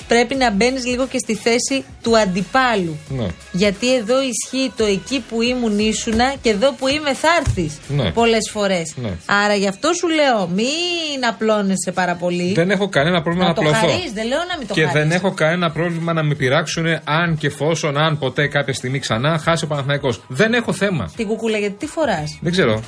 Πρέπει 0.09 0.35
να 0.35 0.51
μπαίνεις 0.51 0.87
λίγο 0.87 1.07
και 1.07 1.19
στη 1.19 1.35
θέση 1.35 1.85
του 2.03 2.19
αντιπάλου. 2.19 2.97
Ναι. 3.09 3.27
Γιατί 3.53 3.95
εδώ 3.95 4.15
ισχύει 4.23 4.73
το 4.77 4.85
εκεί 4.85 5.25
που 5.29 5.43
ήμουν 5.43 5.79
ήσουνα 5.79 6.35
και 6.43 6.51
εδώ 6.51 6.73
που 6.73 6.89
είμαι 6.89 7.15
θα 7.15 7.29
έρθεις. 7.41 7.79
Ναι. 7.89 8.11
Πολλές 8.11 8.51
φορές. 8.53 8.95
Ναι. 8.97 9.11
Άρα 9.27 9.55
γι' 9.55 9.69
αυτό 9.69 9.93
σου 9.93 10.09
λέω, 10.09 10.49
μην 10.49 11.27
απλώνεσαι 11.29 11.93
πάρα 11.95 12.15
πολύ. 12.15 12.53
Δεν 12.53 12.71
έχω 12.71 12.89
κανένα 12.89 13.23
πρόβλημα 13.23 13.47
να, 13.47 13.51
να 13.51 13.57
το 13.57 13.61
απλωθώ. 13.69 13.87
χαρείς, 13.87 14.13
δεν 14.13 14.27
λέω 14.27 14.39
να 14.39 14.59
μην 14.59 14.67
το 14.67 14.75
Και 14.75 14.87
χαρείς. 14.87 15.01
δεν 15.03 15.11
έχω 15.13 15.33
κανένα 15.33 15.71
πρόβλημα 15.71 16.13
να 16.13 16.23
με 16.23 16.35
πειράξουν 16.35 16.87
αν 17.05 17.37
και 17.39 17.47
εφόσον, 17.47 17.97
αν 17.99 18.19
ποτέ 18.19 18.47
κάποια 18.47 18.75
στιγμή 18.75 18.99
ξανά 18.99 19.39
χάσει 19.39 19.65
ο 19.65 19.67
Παναθηναϊκός. 19.67 20.21
Δεν 20.29 20.55
έχω 20.55 20.73
θέμα. 20.73 21.13
Την 21.17 21.27
κουκούλα, 21.27 21.59
γιατί 21.59 21.75
τι 21.75 21.87
φοράς; 21.87 22.39
Δεν 22.41 22.53
ξέρω. 22.53 22.83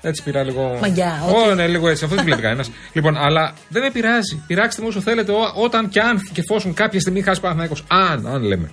Έτσι 0.00 0.22
πειρά 0.22 0.42
λίγο. 0.42 0.78
Μαγιά, 0.80 1.22
Ω, 1.34 1.54
ναι, 1.54 1.66
λίγο 1.66 1.88
έτσι. 1.88 2.04
Αυτός 2.04 2.16
δεν 2.18 2.26
βλέπει 2.26 2.42
κανένα. 2.42 2.64
λοιπόν, 2.92 3.16
αλλά 3.16 3.52
δεν 3.68 3.82
με 3.82 3.90
πειράζει. 3.90 4.42
Πειράξτε 4.46 4.82
με 4.82 4.88
όσο 4.88 5.00
θέλετε, 5.00 5.32
ό- 5.32 5.52
όταν 5.54 5.88
και 5.88 6.00
αν 6.00 6.20
και 6.32 6.40
εφόσον 6.40 6.74
κάποια 6.74 7.00
στιγμή 7.00 7.22
χάσει 7.22 7.38
ο 7.38 7.42
Παναθηναϊκός. 7.42 7.84
Αν, 7.88 8.26
αν 8.26 8.42
λέμε. 8.42 8.70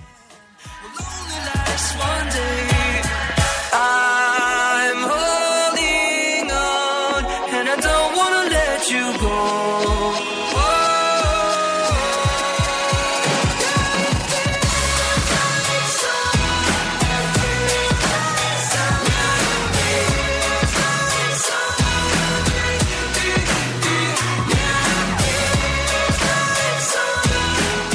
Last 1.66 1.98
one 2.00 2.34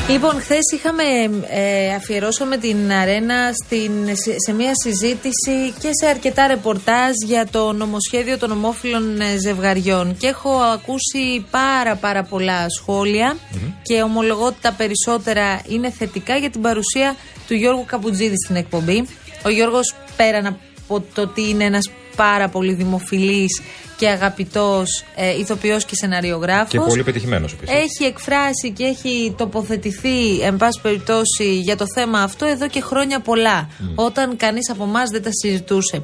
Λοιπόν, 0.10 0.40
χθες 0.40 0.72
είχαμε 0.76 1.04
ε, 1.50 1.94
αφιερώσαμε 1.94 2.58
την 2.58 2.92
αρένα 2.92 3.52
στην, 3.64 3.92
σε, 4.06 4.36
σε 4.46 4.54
μια 4.54 4.72
συζήτηση 4.84 5.74
και 5.80 5.90
σε 6.02 6.08
αρκετά 6.10 6.48
ρεπορτάζ 6.48 7.12
για 7.26 7.48
το 7.52 7.72
νομοσχέδιο 7.72 8.38
των 8.38 8.52
ομόφυλων 8.52 9.22
ε, 9.22 9.38
ζευγαριών. 9.38 10.18
Και 10.18 10.28
έχω 10.28 10.50
ακούσει 10.50 11.46
πάρα 11.52 11.96
πάρα 11.96 12.24
πολλά 12.24 12.66
σχόλια 12.70 13.38
και 13.82 14.02
ομολογώ 14.02 14.46
ότι 14.46 14.58
τα 14.62 14.74
περισσότερα 14.74 15.62
είναι 15.68 15.90
θετικά 15.90 16.38
για 16.38 16.50
την 16.50 16.62
παρουσία 16.62 17.16
του 17.48 17.54
Γιώργου 17.54 17.86
Καπουτζίδη 17.86 18.36
στην 18.44 18.56
εκπομπή. 18.56 19.08
Ο 19.46 19.50
Γιώργος 19.50 19.96
πέραν 20.18 20.46
από 20.46 21.04
το 21.14 21.22
ότι 21.22 21.50
είναι 21.50 21.64
ένας 21.64 21.90
πάρα 22.26 22.48
πολύ 22.50 22.74
δημοφιλής 22.74 23.62
και 23.98 24.08
αγαπητός 24.10 25.04
ε, 25.16 25.38
ηθοποιός 25.38 25.86
και 25.86 25.96
σεναριογράφος 25.96 26.70
Και 26.70 26.80
πολύ 26.80 27.04
πετυχημένος 27.04 27.54
επίσης. 27.54 27.76
έχει 27.76 28.04
εκφράσει 28.04 28.72
και 28.72 28.84
έχει 28.84 29.34
τοποθετηθεί, 29.38 30.40
εν 30.42 30.58
πάση 30.58 30.80
περιπτώσει, 30.82 31.60
για 31.60 31.78
το 31.78 31.86
θέμα 31.96 32.20
αυτό 32.22 32.46
εδώ 32.46 32.68
και 32.68 32.82
χρόνια 32.82 33.20
πολλά. 33.20 33.70
Όταν 33.96 34.38
κανείς 34.38 34.70
από 34.70 34.84
εμάς 34.84 35.10
δεν 35.10 35.24
τα 35.24 35.30
συζητούσε. 35.32 36.04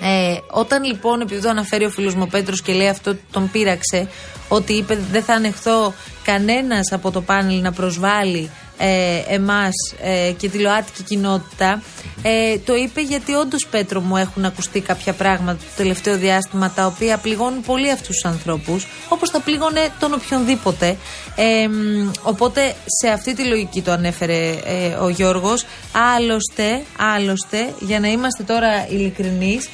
Ε, 0.00 0.36
όταν 0.50 0.84
λοιπόν, 0.84 1.20
επειδή 1.20 1.40
το 1.40 1.48
αναφέρει 1.48 1.84
ο 1.84 1.90
φίλος 1.90 2.14
μου 2.14 2.22
ο 2.26 2.30
Πέτρος 2.30 2.62
και 2.62 2.72
λέει 2.72 2.88
αυτό 2.88 3.16
τον 3.32 3.50
πείραξε, 3.50 4.08
ότι 4.48 4.72
είπε 4.72 4.98
δεν 5.10 5.22
θα 5.22 5.34
ανεχθώ 5.34 5.94
κανένας 6.24 6.92
από 6.92 7.10
το 7.10 7.20
πάνελ 7.20 7.60
να 7.60 7.72
προσβάλλει 7.72 8.50
ε, 8.78 9.34
εμάς 9.34 9.72
ε, 10.02 10.32
και 10.36 10.48
τη 10.48 10.58
ΛΟΑΤΚΙ 10.58 11.02
κοινότητα, 11.02 11.82
ε, 12.22 12.58
το 12.58 12.74
είπε 12.74 13.00
γιατί 13.00 13.34
όντως 13.34 13.66
Πέτρο 13.70 14.00
μου 14.00 14.16
έχουν 14.16 14.44
ακουστεί 14.44 14.80
κάποια 14.80 15.12
πράγματα 15.12 15.58
το 15.58 15.76
τελευταίο 15.76 16.16
διάστημα 16.16 16.70
τα 16.70 16.86
οποία 16.86 17.16
πληγώνουν 17.16 17.60
πολύ 17.60 17.90
αυτούς 17.90 18.06
τους 18.06 18.24
ανθρώπους, 18.24 18.86
όπως 19.08 19.30
θα 19.30 19.40
πλήγωνε 19.40 19.88
τον 19.98 20.12
οποιονδήποτε. 20.12 20.96
Ε, 21.36 21.68
μ, 21.68 22.10
οπότε 22.22 22.74
σε 23.00 23.08
αυτή 23.08 23.34
τη 23.34 23.44
λογική 23.44 23.82
το 23.82 23.92
ανέφερε 23.92 24.48
ε, 24.64 24.94
ο 25.00 25.08
Γιώργος. 25.08 25.66
Άλλωστε, 26.16 26.82
άλλωστε, 27.16 27.74
για 27.80 28.00
να 28.00 28.08
είμαστε 28.08 28.42
τώρα 28.42 28.88
ειλικρινείς, 28.88 29.68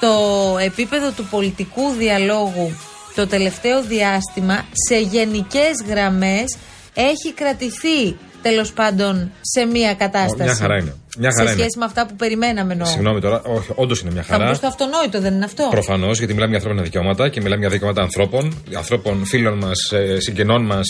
το 0.00 0.14
επίπεδο 0.58 1.10
του 1.10 1.26
πολιτικού 1.30 1.90
διαλόγου 1.90 2.72
το 3.14 3.26
τελευταίο 3.26 3.82
διάστημα 3.82 4.64
σε 4.88 4.98
γενικές 4.98 5.72
γραμμές 5.88 6.56
έχει 6.94 7.32
κρατηθεί 7.34 8.16
τέλος 8.46 8.72
πάντων 8.72 9.30
σε 9.40 9.64
μία 9.64 9.94
κατάσταση. 9.94 10.42
Μια 10.42 10.54
χαρά 10.54 10.76
είναι. 10.80 10.94
Μια 11.18 11.30
χαρά 11.36 11.48
σε 11.48 11.52
είναι. 11.54 11.62
σχέση 11.62 11.78
με 11.78 11.84
αυτά 11.84 12.06
που 12.06 12.14
περιμέναμε 12.16 12.72
εννοώ. 12.72 12.86
Συγγνώμη 12.86 13.20
τώρα, 13.20 13.42
όχι, 13.56 13.70
όντως 13.74 14.00
είναι 14.00 14.10
μια 14.12 14.22
Θα 14.22 14.32
μου 14.32 14.38
χαρά. 14.38 14.50
πεις 14.50 14.60
το 14.60 14.66
αυτονόητο, 14.66 15.20
δεν 15.20 15.34
είναι 15.34 15.44
αυτό; 15.44 15.68
Προφανώς, 15.70 16.18
γιατί 16.18 16.32
μιλάμε 16.32 16.50
για 16.50 16.58
ανθρώπινα 16.58 16.84
δικαιώματα 16.84 17.28
και 17.28 17.40
μιλάμε 17.40 17.60
για 17.60 17.70
δικαιώματα 17.70 18.02
ανθρώπων, 18.02 18.62
ανθρώπων, 18.76 19.24
φίλων 19.24 19.58
μας, 19.58 19.92
συγγενών 20.18 20.64
μας, 20.64 20.86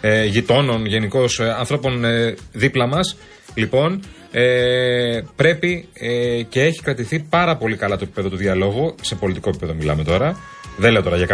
ε, 0.00 0.24
γειτόνων, 0.24 0.86
γενικώς 0.86 1.40
ανθρώπων 1.40 2.04
ε, 2.04 2.34
δίπλα 2.52 2.86
μας. 2.86 3.16
Λοιπόν, 3.54 4.02
ε, 4.32 5.20
πρέπει 5.36 5.88
ε, 5.92 6.42
και 6.42 6.62
έχει 6.62 6.80
κρατηθεί 6.82 7.18
πάρα 7.20 7.56
πολύ 7.56 7.76
καλά 7.76 7.96
το 7.96 8.04
επίπεδο 8.04 8.28
του 8.28 8.36
διαλόγου, 8.36 8.94
σε 9.00 9.14
πολιτικό 9.14 9.48
επίπεδο 9.48 9.74
μιλάμε 9.74 10.04
τώρα. 10.04 10.36
Δεν 10.80 10.92
λέω 10.92 11.02
τώρα 11.02 11.16
για 11.16 11.26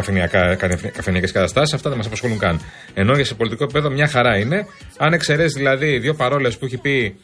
καφενιακές 0.92 1.32
καταστάσεις, 1.32 1.74
αυτά 1.74 1.88
δεν 1.88 1.98
μας 1.98 2.06
απασχολούν 2.06 2.38
καν. 2.38 2.60
Ενώ 2.94 3.14
για 3.14 3.24
σε 3.24 3.34
πολιτικό 3.34 3.64
επίπεδο 3.64 3.90
μια 3.90 4.08
χαρά 4.08 4.38
είναι. 4.38 4.66
Αν 4.98 5.12
εξαιρέσεις 5.12 5.52
δηλαδή 5.52 5.98
δύο 5.98 6.14
παρόλες 6.14 6.58
που 6.58 6.64
έχει 6.64 6.78
πει. 6.78 7.16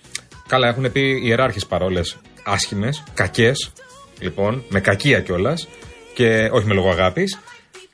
Καλά, 0.49 0.69
έχουν 0.69 0.93
πει 0.93 1.21
ιεράρχες 1.25 1.67
παρόλες 1.67 2.17
άσχημες, 2.45 3.02
κακές, 3.14 3.73
λοιπόν, 4.21 4.64
με 4.69 4.81
κακία 4.81 5.21
κιόλας 5.21 5.69
και 6.14 6.49
όχι 6.52 6.67
με 6.67 6.75
λόγο 6.75 6.91
αγάπης. 6.91 7.38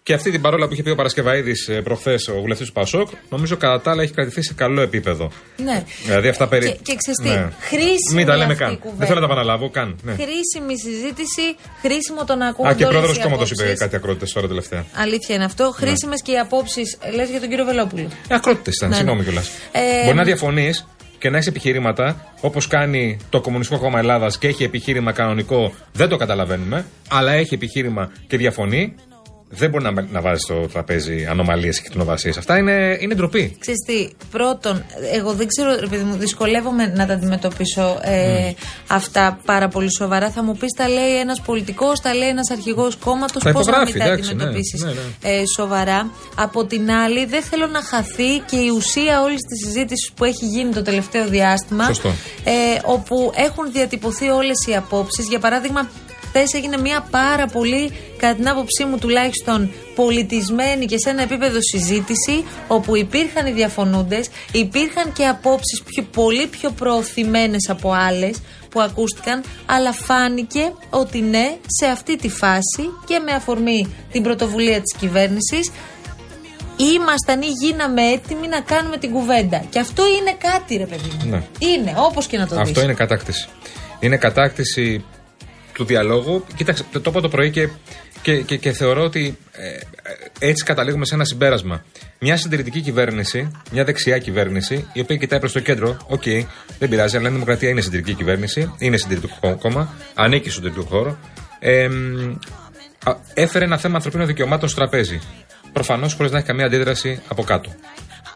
Και 0.09 0.15
αυτή 0.15 0.31
την 0.31 0.41
παρόλα 0.41 0.67
που 0.67 0.73
είχε 0.73 0.83
πει 0.83 0.91
ο 0.91 0.95
Παρασκευαίδης 0.95 1.71
προχθές, 1.85 2.29
ο 2.29 2.41
βουλευτής 2.41 2.67
του 2.67 2.73
Πασόκ, 2.73 3.09
νομίζω 3.31 3.57
κατά 3.57 3.81
τα 3.81 3.91
άλλα 3.91 4.03
έχει 4.03 4.12
κρατηθεί 4.12 4.43
σε 4.43 4.55
καλό 4.55 4.81
επίπεδο. 4.81 5.31
Ναι. 5.57 5.85
Δηλαδή 6.05 6.29
αυτά 6.29 6.49
περί. 6.49 6.67
Και, 6.67 6.79
και 6.83 6.95
ξέρεις 6.97 7.19
τι, 7.49 7.55
χρήσιμη 7.67 8.15
Μην 8.15 8.27
τα 8.27 8.37
λέμε 8.37 8.53
αυτή 8.53 8.62
η 8.65 8.67
καν. 8.67 8.79
κουβέντα. 8.79 8.97
Δεν 8.99 9.07
θέλω 9.07 9.21
να 9.21 9.27
τα 9.27 9.33
επαναλάβω 9.33 9.71
καν. 9.71 9.99
Ναι. 10.03 10.12
Χρήσιμη 10.12 10.79
συζήτηση, 10.79 11.43
χρήσιμο 11.81 12.25
το 12.25 12.35
να 12.35 12.47
ακούγονται 12.47 12.75
Α, 12.75 12.77
και 12.77 12.85
όλες 12.85 12.95
πρόεδρος 12.97 13.17
οι 13.17 13.21
του 13.21 13.29
κόμματο 13.29 13.45
απόψεις. 13.45 13.67
είπε 13.71 13.75
κάτι 13.85 13.97
ακρότητες 13.97 14.33
τώρα 14.33 14.47
τελευταία. 14.49 14.85
Αλήθεια 14.97 15.35
είναι 15.35 15.45
αυτό. 15.45 15.73
Χρήσιμες 15.77 16.23
και 16.23 16.33
οι 16.33 16.38
απόψεις, 16.38 16.99
λες 17.15 17.29
για 17.31 17.41
τον 17.41 17.49
κύριο 17.49 17.65
Βελόπουλο. 17.65 18.09
Ε, 18.29 18.35
Ακρότητες 18.35 18.75
ήταν, 18.77 18.88
Ναι, 18.88 18.95
ναι. 18.95 19.00
συγγνώμη 19.00 19.25
κιόλας. 19.25 19.49
Ε, 19.73 20.05
Μπορεί 20.05 20.17
να 20.17 20.25
διαφωνείς 20.25 20.87
και 21.19 21.31
να 21.31 21.37
έχει 21.38 21.49
επιχειρήματα 21.49 22.33
όπως 22.41 22.67
κάνει 22.67 23.17
το 23.31 23.41
Κομμουνιστικό 23.41 23.81
Κόμμα 23.81 23.99
Ελλάδας 23.99 24.38
και 24.38 24.49
έχει 24.49 24.65
επιχείρημα 24.65 25.12
κανονικό, 25.12 25.75
δεν 25.93 26.09
το 26.09 26.17
καταλαβαίνουμε, 26.17 26.85
αλλά 27.09 27.33
έχει 27.33 27.55
επιχείρημα 27.55 28.11
και 28.27 28.37
διαφωνεί. 28.37 28.95
Δεν 29.50 29.71
μπορεί 29.71 29.85
να, 29.85 30.07
να 30.11 30.21
βάζεις 30.21 30.43
στο 30.43 30.55
τραπέζι 30.73 31.26
ανομαλίες 31.31 31.81
και 31.81 31.88
κοινοβασίε. 31.88 32.33
Αυτά 32.38 32.59
είναι, 32.59 32.99
είναι 33.00 33.14
ντροπή. 33.14 33.57
Ξέρεις 33.59 33.81
τι, 33.87 34.09
πρώτον, 34.31 34.85
εγώ 35.12 35.33
δεν 35.33 35.47
ξέρω, 35.47 35.81
ρε 35.81 35.87
παιδί 35.87 36.02
μου, 36.02 36.17
δυσκολεύομαι 36.17 36.87
να 36.87 37.07
τα 37.07 37.12
αντιμετωπίσω 37.12 37.99
ε, 38.02 38.52
αυτά 38.88 39.38
πάρα 39.45 39.69
πολύ 39.69 39.88
σοβαρά. 39.97 40.31
Θα 40.31 40.43
μου 40.43 40.57
πεις, 40.57 40.73
τα 40.76 40.88
λέει 40.88 41.19
ένας 41.19 41.40
πολιτικός, 41.40 42.00
τα 42.00 42.14
λέει 42.14 42.28
ένας 42.28 42.50
αρχηγός 42.50 42.97
κόμματος. 42.97 43.43
Θα 43.43 43.52
Πώς 43.52 43.67
να 43.67 43.78
μην 43.78 43.88
υπογράφει, 43.88 43.99
τα 43.99 44.05
εντάξει, 44.05 44.25
ναι, 44.25 44.31
αντιμετωπίσεις 44.31 44.83
ναι, 44.83 44.90
ναι. 44.90 45.37
ε, 45.37 45.43
σοβαρά. 45.57 46.11
Από 46.35 46.64
την 46.64 46.90
άλλη, 46.90 47.26
δεν 47.26 47.43
θέλω 47.43 47.67
να 47.67 47.83
χαθεί 47.83 48.38
και 48.38 48.57
η 48.57 48.69
ουσία 48.69 49.23
όλης 49.23 49.40
της 49.40 49.64
συζήτησης 49.64 50.12
που 50.14 50.25
έχει 50.25 50.45
γίνει 50.45 50.73
το 50.73 50.83
τελευταίο 50.83 51.28
διάστημα. 51.28 51.85
Σωστό. 51.85 52.09
Ε, 52.45 52.52
όπου 52.85 53.33
έχουν 53.35 53.73
διατυπωθεί 53.73 54.28
όλες 54.28 54.67
οι 54.69 54.75
απόψεις. 54.76 55.28
Για 55.28 55.38
παράδειγμα, 55.38 55.88
χθες 56.38 56.52
έγινε 56.52 56.76
μια 56.76 57.07
πάρα 57.11 57.47
πολύ, 57.47 57.92
κατά 58.16 58.35
την 58.35 58.49
άποψή 58.49 58.85
μου 58.85 58.99
τουλάχιστον, 58.99 59.71
πολιτισμένη 59.95 60.87
και 60.87 60.99
σε 60.99 61.11
ένα 61.11 61.23
επίπεδο 61.23 61.59
συζήτηση, 61.61 62.45
όπου 62.68 62.97
υπήρχαν 62.97 63.47
οι 63.47 63.52
διαφωνούντες, 63.52 64.30
υπήρχαν 64.52 65.12
και 65.12 65.26
απόψεις 65.26 65.83
πιο, 65.83 66.02
πολύ 66.02 66.47
πιο 66.47 66.71
προωθημένες 66.71 67.68
από 67.68 67.92
άλλες 67.92 68.42
που 68.68 68.80
ακούστηκαν, 68.80 69.42
αλλά 69.66 69.92
φάνηκε 69.92 70.73
ότι 70.90 71.21
ναι, 71.21 71.57
σε 71.66 71.87
αυτή 71.87 72.16
τη 72.16 72.28
φάση 72.28 72.83
και 73.07 73.18
με 73.18 73.33
αφορμή 73.33 73.95
την 74.12 74.23
πρωτοβουλία 74.23 74.80
της 74.80 74.97
κυβέρνησης 74.99 75.71
ήμασταν 76.95 77.42
ή 77.42 77.50
γίναμε 77.62 78.02
έτοιμοι 78.02 78.49
να 78.49 78.61
κάνουμε 78.61 78.97
την 78.97 79.11
κουβέντα. 79.12 79.64
Και 79.71 79.78
αυτό 79.78 80.02
είναι 80.07 80.37
κάτι, 80.38 80.76
ρε 80.76 80.87
παιδί 80.87 81.11
μου. 81.18 81.30
Ναι. 81.30 81.42
Είναι, 81.59 81.95
όπως 81.97 82.26
και 82.26 82.38
να 82.38 82.47
το 82.47 82.54
δει. 82.54 82.61
Αυτό 82.61 82.83
είναι 82.83 82.95
κατάκτηση. 82.95 83.49
Είναι 84.00 84.16
κατάκτηση 84.16 85.04
του 85.79 85.85
διαλόγου. 85.85 86.45
Κοίταξε, 86.57 86.85
το 86.93 87.01
το 87.01 87.11
είπα 87.11 87.21
το 87.21 87.29
πρωί 87.29 87.51
και, 87.51 87.69
και, 88.23 88.43
και, 88.43 88.57
και 88.57 88.73
θεωρώ 88.73 89.03
ότι 89.03 89.39
ε, 89.53 89.69
ε, 89.69 89.79
έτσι 90.39 90.65
καταλήγουμε 90.65 91.05
σε 91.05 91.15
ένα 91.15 91.25
συμπέρασμα. 91.25 91.85
Μια 92.19 92.37
συντηρητική 92.37 92.81
κυβέρνηση, 92.81 93.51
μια 93.73 93.85
δεξιά 93.85 94.19
κυβέρνηση, 94.19 94.87
η 94.93 95.01
οποία 95.01 95.17
κοιτάει 95.17 95.39
προς 95.39 95.53
το 95.53 95.61
κέντρο, 95.61 95.97
οκ, 96.09 96.23
δεν 96.79 96.89
πειράζει, 96.89 97.17
αλλά 97.17 97.29
η 97.29 97.33
Δημοκρατία 97.33 97.69
είναι 97.69 97.81
συντηρητική 97.81 98.17
κυβέρνηση, 98.17 98.75
είναι 98.79 98.97
συντηρητικό 98.97 99.57
κόμμα, 99.57 99.95
ανήκει 100.15 100.51
στον 100.51 100.63
συντηρητικό 100.63 100.97
χώρο. 100.97 101.19
Ε, 101.59 101.89
μ, 101.89 102.37
α, 103.05 103.17
έφερε 103.35 103.65
ένα 103.65 103.79
θέμα 103.79 103.95
ανθρωπίνων 103.97 104.27
δικαιωμάτων 104.27 104.69
στο 104.69 104.79
τραπέζι. 104.79 105.21
Προφανώς 105.73 106.15
χωρίς 106.15 106.33
να 106.33 106.39
έχει 106.39 106.47
καμία 106.47 106.67
αντίδραση 106.67 107.21
από 107.29 107.43
κάτω 107.43 107.71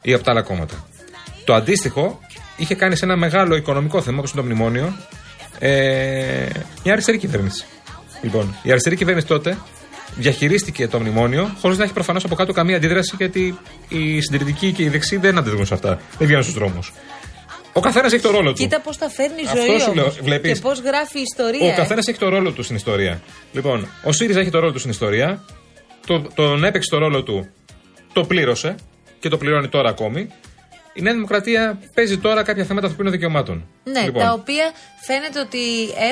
ή 0.03 0.13
από 0.13 0.25
τα 0.25 0.31
άλλα 0.31 0.43
κόμματα. 0.43 0.87
Το 1.45 1.55
αντίστοιχο 1.55 2.21
είχε 2.57 2.75
κάνει 2.75 2.97
σε 2.97 3.05
ένα 3.05 3.17
μεγάλο 3.17 3.57
οικονομικό 3.57 4.03
θέμα 4.03 4.19
όπως 4.19 4.33
είναι 4.33 4.41
το 4.41 4.47
μνημόνιο 4.47 4.97
ε, 5.65 6.49
μια 6.85 6.93
αριστερή 6.93 7.19
κυβέρνηση. 7.19 7.65
Λοιπόν, 8.23 8.57
η 8.63 8.71
αριστερή 8.71 8.97
κυβέρνηση 8.97 9.27
τότε 9.27 9.59
διαχειρίστηκε 10.17 10.89
το 10.89 11.01
μνημόνιο 11.01 11.57
χωρίς 11.61 11.79
να 11.79 11.85
έχει 11.85 11.93
προφανώς 11.93 12.25
από 12.25 12.35
κάτω 12.35 12.53
καμία 12.53 12.77
αντίδραση 12.77 13.15
γιατί 13.17 13.59
οι 13.89 14.21
συντηρητικοί 14.21 14.73
και 14.73 14.83
οι 14.83 14.89
δεξιοί 14.89 15.19
δεν 15.19 15.39
αντιδρούν 15.39 15.67
σε 15.67 15.75
αυτά. 15.75 16.01
Δεν 16.19 16.27
βγαίνουν 16.27 16.43
στους 16.43 16.55
δρόμους. 16.55 16.93
Ο 17.73 17.81
καθένας 17.81 18.13
έχει 18.13 18.23
το 18.23 18.31
ρόλο 18.31 18.53
του. 18.53 18.63
Κοίτα 18.63 18.81
πώς 18.81 18.99
τα 18.99 19.09
φέρνει 19.09 19.43
η 19.43 19.47
Αυτό 19.47 19.59
ζωή 19.59 19.79
σου 19.79 19.95
λέω, 19.95 20.05
όμως. 20.05 20.19
βλέπεις. 20.23 20.53
και 20.53 20.61
πώς 20.61 20.81
γράφει 20.81 21.19
η 21.19 21.23
ιστορία. 21.23 21.67
Ο 21.67 21.73
ε. 21.73 21.75
καθένας 21.77 22.07
έχει 22.07 22.19
το 22.19 22.29
ρόλο 22.29 22.51
του 22.53 22.63
στην 22.63 22.77
ιστορία. 22.77 23.23
Λοιπόν, 23.53 23.89
ο 24.05 24.13
ΣΥΡΙΖΑ 24.13 24.41
έχει 24.41 24.51
το 24.51 24.59
ρόλο 24.59 24.73
του 24.73 24.79
στην 24.79 24.91
ιστορία. 24.91 25.45
Το, 26.07 26.23
τον 26.35 26.65
έπαιξε 26.65 26.91
το 26.91 26.99
ρόλο 26.99 27.23
του, 27.23 27.49
το 28.13 28.25
πλήρωσε 28.25 28.75
και 29.21 29.29
το 29.29 29.37
πληρώνει 29.37 29.69
τώρα 29.69 29.89
ακόμη. 29.89 30.29
Η 30.95 31.03
Νέα 31.03 31.13
Δημοκρατία 31.13 31.79
παίζει 31.95 32.19
τώρα 32.19 32.43
κάποια 32.43 32.65
θέματα 32.65 32.87
ανθρωπίνων 32.87 33.13
δικαιωμάτων. 33.13 33.65
Ναι, 33.85 34.01
Λοιπόν, 34.01 34.23
τα 34.23 34.33
οποία 34.33 34.71
φαίνεται 35.07 35.41
ότι 35.41 35.59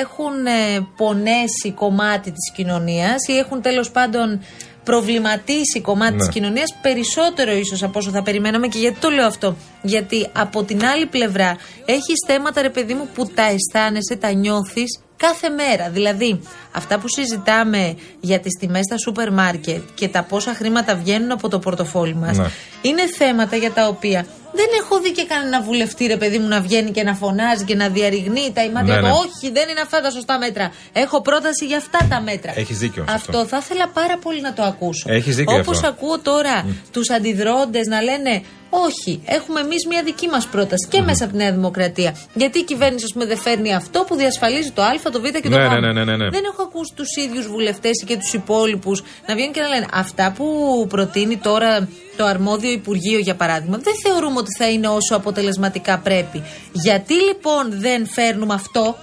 έχουν 0.01 0.45
ε, 0.45 0.87
πονέσει 0.97 1.71
κομμάτι 1.75 2.31
της 2.31 2.51
κοινωνίας 2.55 3.27
ή 3.27 3.37
έχουν 3.37 3.61
τέλος 3.61 3.91
πάντων 3.91 4.41
προβληματίσει 4.83 5.81
κομμάτι 5.81 6.11
Ναι. 6.11 6.17
της 6.17 6.29
κοινωνίας 6.29 6.75
περισσότερο 6.81 7.51
ίσως 7.51 7.83
από 7.83 7.99
όσο 7.99 8.09
θα 8.09 8.23
περιμέναμε 8.23 8.67
και 8.67 8.77
γιατί 8.79 8.99
το 8.99 9.09
λέω 9.09 9.25
αυτό; 9.27 9.55
Γιατί 9.81 10.29
από 10.33 10.63
την 10.63 10.85
άλλη 10.85 11.05
πλευρά 11.05 11.57
έχεις 11.85 12.15
θέματα 12.27 12.61
ρε 12.61 12.69
παιδί 12.69 12.93
μου 12.93 13.07
που 13.13 13.25
τα 13.35 13.43
αισθάνεσαι, 13.43 14.15
τα 14.15 14.31
νιώθεις 14.31 14.99
κάθε 15.17 15.49
μέρα. 15.49 15.89
Δηλαδή 15.89 16.41
αυτά 16.71 16.99
που 16.99 17.07
συζητάμε 17.07 17.95
για 18.19 18.39
τις 18.39 18.57
τιμές 18.59 18.85
στα 18.85 18.97
σούπερ 18.97 19.31
μάρκετ 19.31 19.81
και 19.93 20.07
τα 20.07 20.23
πόσα 20.23 20.53
χρήματα 20.53 20.95
βγαίνουν 20.95 21.31
από 21.31 21.47
το 21.49 21.59
πορτοφόλι 21.59 22.15
μας 22.15 22.37
Ναι. 22.37 22.45
είναι 22.81 23.07
θέματα 23.17 23.55
για 23.55 23.71
τα 23.71 23.87
οποία 23.87 24.25
δεν 24.61 24.69
έχω 24.81 24.99
δει 25.03 25.11
και 25.11 25.25
κανένα 25.25 25.61
βουλευτή, 25.61 26.05
ρε 26.05 26.17
παιδί 26.17 26.37
μου, 26.39 26.47
να 26.47 26.61
βγαίνει 26.61 26.91
και 26.91 27.03
να 27.03 27.13
φωνάζει 27.15 27.63
και 27.63 27.75
να 27.75 27.87
διαρριγνεί 27.89 28.51
τα 28.53 28.63
ημάτια 28.63 28.93
Ναι, 28.93 28.99
του. 28.99 29.05
ναι. 29.05 29.11
Όχι, 29.11 29.51
δεν 29.57 29.69
είναι 29.69 29.81
αυτά 29.81 30.01
τα 30.01 30.09
σωστά 30.09 30.37
μέτρα. 30.37 30.71
Έχω 30.93 31.21
πρόταση 31.21 31.65
για 31.65 31.77
αυτά 31.77 31.99
τα 32.09 32.21
μέτρα. 32.21 32.51
Έχεις 32.55 32.77
δίκιο 32.77 33.03
σε 33.07 33.13
Αυτό, 33.15 33.37
αυτό. 33.37 33.47
θα 33.49 33.57
ήθελα 33.63 33.87
πάρα 33.89 34.17
πολύ 34.17 34.41
να 34.41 34.53
το 34.53 34.63
ακούσω. 34.63 35.05
Έχεις 35.09 35.35
δίκιο 35.35 35.55
Όπως 35.57 35.75
αυτό. 35.77 35.87
ακούω 35.87 36.19
τώρα 36.19 36.65
τους 36.91 37.09
αντιδρόντες 37.09 37.87
να 37.87 38.01
λένε 38.01 38.43
όχι, 38.73 39.21
έχουμε 39.25 39.59
εμείς 39.59 39.85
μια 39.87 40.03
δική 40.03 40.27
μας 40.27 40.47
πρόταση 40.47 40.87
και 40.89 41.01
μέσα 41.01 41.23
από 41.23 41.33
τη 41.33 41.39
Νέα 41.39 41.51
Δημοκρατία. 41.51 42.15
Γιατί 42.33 42.59
η 42.59 42.63
κυβέρνηση, 42.63 43.03
ας 43.05 43.13
πούμε, 43.13 43.25
δεν 43.25 43.37
φέρνει 43.37 43.73
αυτό 43.73 44.03
που 44.07 44.15
διασφαλίζει 44.15 44.71
το 44.71 44.81
Α, 44.81 44.91
το 45.11 45.21
Β 45.21 45.23
και 45.23 45.49
το 45.49 45.57
Ναι, 45.57 45.65
Γ. 45.65 45.69
ναι, 45.69 45.79
ναι, 45.79 45.91
ναι, 45.91 46.03
ναι, 46.03 46.15
ναι. 46.15 46.29
Δεν 46.29 46.43
έχω 46.51 46.61
ακούσει 46.61 46.93
τους 46.95 47.15
ίδιους 47.15 47.47
βουλευτές 47.47 48.03
και 48.05 48.17
τους 48.17 48.33
υπόλοιπους 48.33 49.03
να 49.27 49.33
βγαίνουν 49.35 49.53
και 49.53 49.61
να 49.61 49.67
λένε 49.67 49.85
αυτά 49.93 50.33
που 50.37 50.45
προτείνει 50.89 51.37
τώρα 51.37 51.87
το 52.17 52.25
αρμόδιο 52.25 52.71
Υπουργείο, 52.71 53.19
για 53.19 53.35
παράδειγμα, 53.35 53.77
δεν 53.77 53.93
θεωρούμε 54.03 54.37
ότι 54.39 54.55
θα 54.57 54.69
είναι 54.69 54.87
όσο 54.87 55.15
αποτελεσματικά 55.15 55.97
πρέπει. 55.99 56.43
Γιατί 56.71 57.13
λοιπόν 57.13 57.63
δεν 57.69 58.07
φέρνουμε 58.07 58.53
αυτό, 58.53 58.97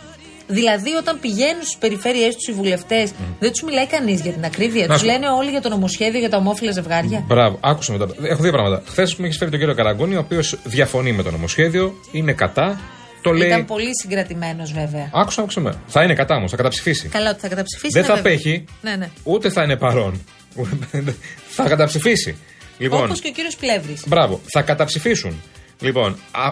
Δηλαδή, 0.51 0.95
όταν 0.95 1.21
πηγαίνουν 1.21 1.63
στις 1.63 1.77
περιφέρειές 1.77 2.35
τους 2.35 2.47
οι 2.49 2.53
βουλευτές, 2.53 3.11
δεν 3.39 3.51
τους 3.51 3.63
μιλάει 3.63 3.87
κανείς 3.87 4.21
για 4.21 4.33
την 4.33 4.45
ακρίβεια. 4.45 4.87
Να 4.87 4.93
Τους 4.93 5.01
σου- 5.03 5.07
λένε 5.07 5.29
όλοι 5.29 5.51
για 5.51 5.61
το 5.61 5.69
νομοσχέδιο 5.69 6.19
για 6.21 6.31
τα 6.31 6.37
ομόφυλα 6.37 6.73
ζευγάρια. 6.73 7.25
Μπράβο, 7.27 7.59
άκουσα 7.61 7.93
μετά. 7.93 8.07
Έχω 8.23 8.43
δύο 8.43 8.53
πράγματα. 8.53 8.83
Χθες 8.87 9.15
μου 9.15 9.25
έχεις 9.25 9.37
φέρει 9.37 9.51
τον 9.51 9.59
κύριο 9.61 9.75
Καραγκούνη, 9.75 10.17
ο 10.17 10.19
οποίος 10.19 10.59
διαφωνεί 10.65 11.13
με 11.13 11.23
το 11.23 11.31
νομοσχέδιο, 11.31 11.95
είναι 12.13 12.33
κατά. 12.33 12.81
Το 13.23 13.33
λέει. 13.33 13.49
Ήταν 13.49 13.65
πολύ 13.65 13.91
συγκρατημένος, 14.03 14.73
βέβαια. 14.73 15.11
Άκουσα, 15.15 15.43
άκουσα 15.43 15.61
με. 15.61 15.75
Θα 15.87 16.03
είναι 16.03 16.15
κατά 16.15 16.37
όμως, 16.37 16.51
θα 16.51 16.57
καταψηφίσει. 16.57 17.09
Καλά, 17.09 17.31
ότι 17.31 17.41
θα 17.41 17.49
καταψηφίσει. 17.49 17.93
Δεν 17.93 18.03
ναι, 18.03 18.09
θα 18.09 18.15
βέβαια. 18.15 18.33
απέχει, 18.33 18.65
Ναι, 18.81 18.97
ναι. 18.97 19.11
ούτε 19.23 19.51
θα 19.51 19.63
είναι 19.63 19.77
παρόν. 19.77 20.21
θα 21.57 21.69
καταψηφίσει. 21.69 22.37
Λοιπόν, 22.79 23.05
Όπως 23.05 23.21
και 23.21 23.29
ο 23.29 23.33
κύριος 23.33 23.57
Πλεύρης. 23.57 24.03
Μπράβο, 24.07 24.41
θα 24.53 24.63
καταψηφίσουν. 24.63 25.43
Λοιπόν, 25.81 26.19
α, 26.31 26.51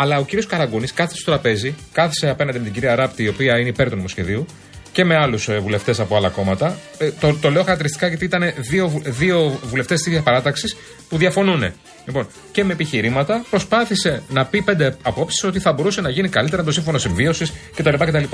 αλλά 0.00 0.18
ο 0.18 0.24
κύριος 0.24 0.46
Καραγκούνης 0.46 0.92
κάθισε 0.92 1.20
στο 1.20 1.30
τραπέζι, 1.30 1.74
κάθισε 1.92 2.28
απέναντι 2.28 2.58
με 2.58 2.64
την 2.64 2.72
κυρία 2.72 2.94
Ράπτη, 2.94 3.22
η 3.22 3.28
οποία 3.28 3.58
είναι 3.58 3.68
υπέρ 3.68 3.88
του 3.90 3.96
νομοσχεδίου, 3.96 4.46
και 4.92 5.04
με 5.04 5.16
άλλους 5.16 5.48
βουλευτές 5.62 6.00
από 6.00 6.16
άλλα 6.16 6.28
κόμματα. 6.28 6.76
Ε, 6.98 7.10
το, 7.20 7.34
το 7.34 7.50
λέω 7.50 7.62
χαρακτηριστικά 7.62 8.06
γιατί 8.08 8.24
ήταν 8.24 8.52
δύο, 8.56 8.88
βου- 8.88 9.02
δύο 9.04 9.58
βουλευτές 9.64 9.98
της 9.98 10.06
ίδιας 10.06 10.22
παράταξης 10.22 10.76
που 11.08 11.16
διαφωνούν. 11.16 11.72
Λοιπόν, 12.06 12.26
και 12.52 12.64
με 12.64 12.72
επιχειρήματα 12.72 13.44
προσπάθησε 13.50 14.22
να 14.28 14.44
πει 14.44 14.62
πέντε 14.62 14.96
απόψεις 15.02 15.44
ότι 15.44 15.58
θα 15.60 15.72
μπορούσε 15.72 16.00
να 16.00 16.10
γίνει 16.10 16.28
καλύτερα 16.28 16.62
το 16.64 16.72
σύμφωνο 16.72 16.98
συμβίωσης 16.98 17.52
κτλ. 17.76 17.94
κτλ. 18.04 18.24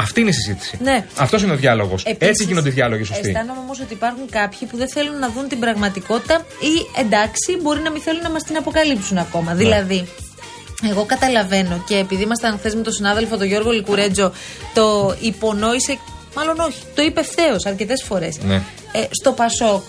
Αυτή 0.00 0.20
είναι 0.20 0.30
η 0.30 0.32
συζήτηση. 0.32 0.78
Ναι. 0.82 1.04
Αυτός 1.16 1.42
είναι 1.42 1.52
ο 1.52 1.56
διάλογος. 1.56 2.02
Επίσης, 2.04 2.28
Έτσι 2.28 2.44
γίνονται 2.44 2.68
οι 2.68 2.72
διάλογοι 2.72 3.02
σωστοί. 3.04 3.28
Αισθάνομαι 3.28 3.58
όμως 3.60 3.80
ότι 3.80 3.92
υπάρχουν 3.94 4.28
κάποιοι 4.30 4.68
που 4.68 4.76
δεν 4.76 4.88
θέλουν 4.88 5.18
να 5.18 5.28
δουν 5.30 5.48
την 5.48 5.58
πραγματικότητα 5.58 6.46
ή 6.60 7.00
εντάξει, 7.00 7.58
μπορεί 7.62 7.80
να 7.80 7.90
μην 7.90 8.02
θέλουν 8.02 8.22
να 8.22 8.30
μας 8.30 8.42
την 8.42 8.56
αποκαλύψουν 8.56 9.18
ακόμα. 9.18 9.52
Ναι. 9.52 9.58
Δηλαδή, 9.58 10.08
εγώ 10.82 11.04
καταλαβαίνω 11.04 11.84
και 11.86 11.96
επειδή 11.96 12.22
ήμασταν 12.22 12.58
χθες 12.58 12.74
με 12.74 12.82
τον 12.82 12.92
συνάδελφο 12.92 13.36
τον 13.36 13.46
Γιώργο 13.46 13.70
Λικουρέτζο, 13.70 14.32
το 14.74 15.16
υπονόησε. 15.20 15.98
Μάλλον 16.36 16.58
όχι, 16.60 16.78
το 16.94 17.02
είπε 17.02 17.20
ευθέως 17.20 17.66
αρκετές 17.66 18.04
φορές. 18.06 18.38
Ναι. 18.42 18.54
Ε, 18.92 19.06
στο 19.10 19.32
Πασόκ 19.32 19.82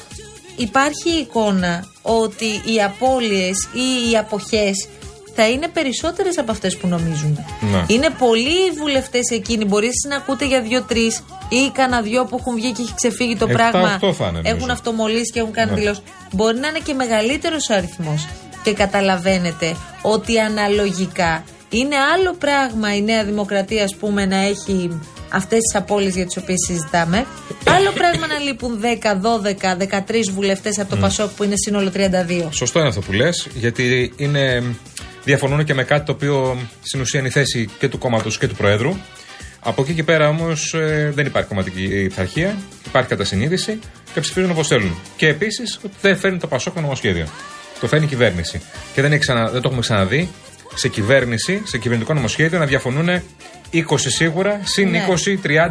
υπάρχει 0.55 1.09
η 1.09 1.19
εικόνα 1.19 1.87
ότι 2.01 2.45
οι 2.45 2.81
απώλειες 2.85 3.57
ή 3.73 4.09
οι 4.11 4.17
αποχές 4.17 4.87
θα 5.35 5.47
είναι 5.49 5.67
περισσότερες 5.67 6.37
από 6.37 6.51
αυτές 6.51 6.77
που 6.77 6.87
νομίζουμε. 6.87 7.45
Ναι. 7.71 7.83
Είναι 7.87 8.09
πολλοί 8.09 8.65
οι 8.67 8.71
βουλευτές 8.79 9.29
εκείνοι. 9.31 9.65
Μπορείς 9.65 9.87
εσείς 9.89 10.05
να 10.09 10.15
ακούτε 10.15 10.45
για 10.45 10.61
δύο-τρεις 10.61 11.23
ή 11.49 11.69
κανένα 11.73 12.01
δυο 12.01 12.25
που 12.25 12.37
έχουν 12.39 12.55
βγει 12.55 12.71
και 12.71 12.81
έχει 12.81 12.93
ξεφύγει 12.95 13.35
το 13.35 13.45
Εφτά, 13.49 13.69
πράγμα. 13.69 13.93
οκτώ 13.93 14.13
θα 14.13 14.23
είναι, 14.27 14.37
νομίζω. 14.37 14.55
έχουν 14.55 14.69
αυτομολύσει 14.69 15.31
και 15.33 15.39
έχουν 15.39 15.51
κάνει 15.51 15.71
Ναι. 15.71 15.77
δηλώσεις. 15.79 16.03
Μπορεί 16.31 16.57
να 16.59 16.67
είναι 16.67 16.79
και 16.83 16.93
μεγαλύτερος 16.93 17.69
ο 17.69 17.73
αριθμός. 17.73 18.27
Και 18.63 18.73
καταλαβαίνετε 18.73 19.75
ότι 20.01 20.39
αναλογικά 20.39 21.43
είναι 21.69 21.95
άλλο 21.95 22.33
πράγμα 22.33 22.95
η 22.95 23.01
Νέα 23.01 23.23
Δημοκρατία, 23.23 23.83
ας 23.83 23.95
πούμε, 23.95 24.25
να 24.25 24.37
έχει 24.37 24.99
αυτές 25.29 25.59
τις 25.59 25.75
απώλειες 25.75 26.15
για 26.15 26.25
τις 26.25 26.37
οποίες 26.37 26.57
συζητάμε. 26.67 27.25
Άλλο 27.65 27.91
πράγμα 27.91 28.27
να 28.27 28.37
λείπουν 28.39 28.81
10, 28.81 29.15
12, 29.15 29.75
13 29.75 30.29
βουλευτές 30.33 30.79
από 30.79 30.89
το 30.89 30.95
Πασόκ 30.95 31.29
που 31.29 31.43
είναι 31.43 31.53
σύνολο 31.55 31.91
32. 31.95 32.47
Σωστό 32.51 32.79
είναι 32.79 32.87
αυτό 32.87 33.01
που 33.01 33.11
λες, 33.11 33.47
γιατί 33.53 34.13
είναι, 34.15 34.63
διαφωνούν 35.23 35.63
και 35.63 35.73
με 35.73 35.83
κάτι 35.83 36.05
το 36.05 36.11
οποίο 36.11 36.57
στην 36.81 37.01
ουσία 37.01 37.19
είναι 37.19 37.29
η 37.29 37.31
θέση 37.31 37.69
και 37.79 37.87
του 37.87 37.97
κόμματος 37.97 38.37
και 38.37 38.47
του 38.47 38.55
Προέδρου. 38.55 38.95
Από 39.59 39.81
εκεί 39.81 39.93
και 39.93 40.03
πέρα 40.03 40.27
όμως 40.27 40.75
δεν 41.13 41.25
υπάρχει 41.25 41.47
κομματική 41.47 41.83
ηθαρχία, 41.83 42.57
υπάρχει 42.85 43.09
κατασυνείδηση 43.09 43.79
και 44.13 44.19
ψηφίζουν 44.19 44.51
όπως 44.51 44.67
θέλουν. 44.67 44.95
Και 45.15 45.27
επίσης 45.27 45.79
ότι 45.85 45.93
δεν 46.01 46.17
φέρνει 46.17 46.37
το 46.37 46.47
Πασόκ 46.47 46.73
το 46.73 46.81
νομοσχέδιο. 46.81 47.27
Το 47.79 47.87
φέρνει 47.87 48.05
η 48.05 48.07
κυβέρνηση. 48.07 48.61
Και 48.93 49.01
δεν, 49.01 49.11
έχει 49.11 49.21
ξανα, 49.21 49.43
δεν 49.49 49.61
το 49.61 49.67
έχουμε 49.67 49.81
ξαναδεί 49.81 50.29
σε 50.75 50.87
κυβέρνηση, 50.87 51.61
σε 51.65 51.77
κυβερνητικό 51.77 52.13
νομοσχέδιο 52.13 52.59
να 52.59 52.65
διαφωνούν 52.65 53.21
20 53.73 53.81
σίγουρα, 53.97 54.59
συν 54.63 54.89
Ναι. 54.89 55.05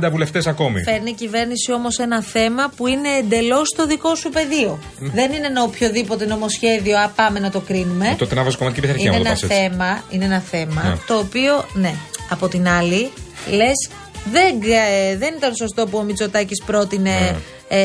20-30 0.02 0.10
βουλευτές 0.10 0.46
ακόμη. 0.46 0.82
Φέρνει 0.82 1.10
η 1.10 1.14
κυβέρνηση 1.14 1.72
όμως 1.72 1.98
ένα 1.98 2.22
θέμα 2.22 2.72
που 2.76 2.86
είναι 2.86 3.08
εντελώς 3.08 3.68
το 3.76 3.86
δικό 3.86 4.14
σου 4.14 4.28
πεδίο. 4.30 4.78
Δεν 4.98 5.32
είναι 5.32 5.46
ένα 5.46 5.62
οποιοδήποτε 5.62 6.26
νομοσχέδιο, 6.26 6.98
α, 6.98 7.08
πάμε 7.08 7.38
να 7.38 7.50
το 7.50 7.60
κρίνουμε. 7.60 8.08
Ε, 8.08 8.14
τότε 8.14 8.34
να 8.34 8.42
βάζεις 8.42 8.58
κομματική 8.58 8.80
πειθαρχία, 8.86 9.08
είναι 9.10 9.18
μου 9.18 9.24
το 9.24 9.28
ένα 9.30 9.40
πας 9.40 9.50
έτσι. 9.50 9.68
θέμα, 9.70 10.02
είναι 10.10 10.24
ένα 10.24 10.40
θέμα 10.40 10.82
Ναι. 10.82 10.94
το 11.06 11.14
οποίο, 11.18 11.64
ναι, 11.72 11.94
από 12.30 12.48
την 12.48 12.68
άλλη, 12.68 13.10
λες, 13.50 13.88
δεν, 14.32 14.60
ε, 14.72 15.16
δεν 15.16 15.34
ήταν 15.36 15.54
σωστό 15.54 15.86
που 15.86 15.98
ο 15.98 16.02
Μητσοτάκης 16.02 16.62
πρότεινε 16.66 17.36
ε, 17.68 17.78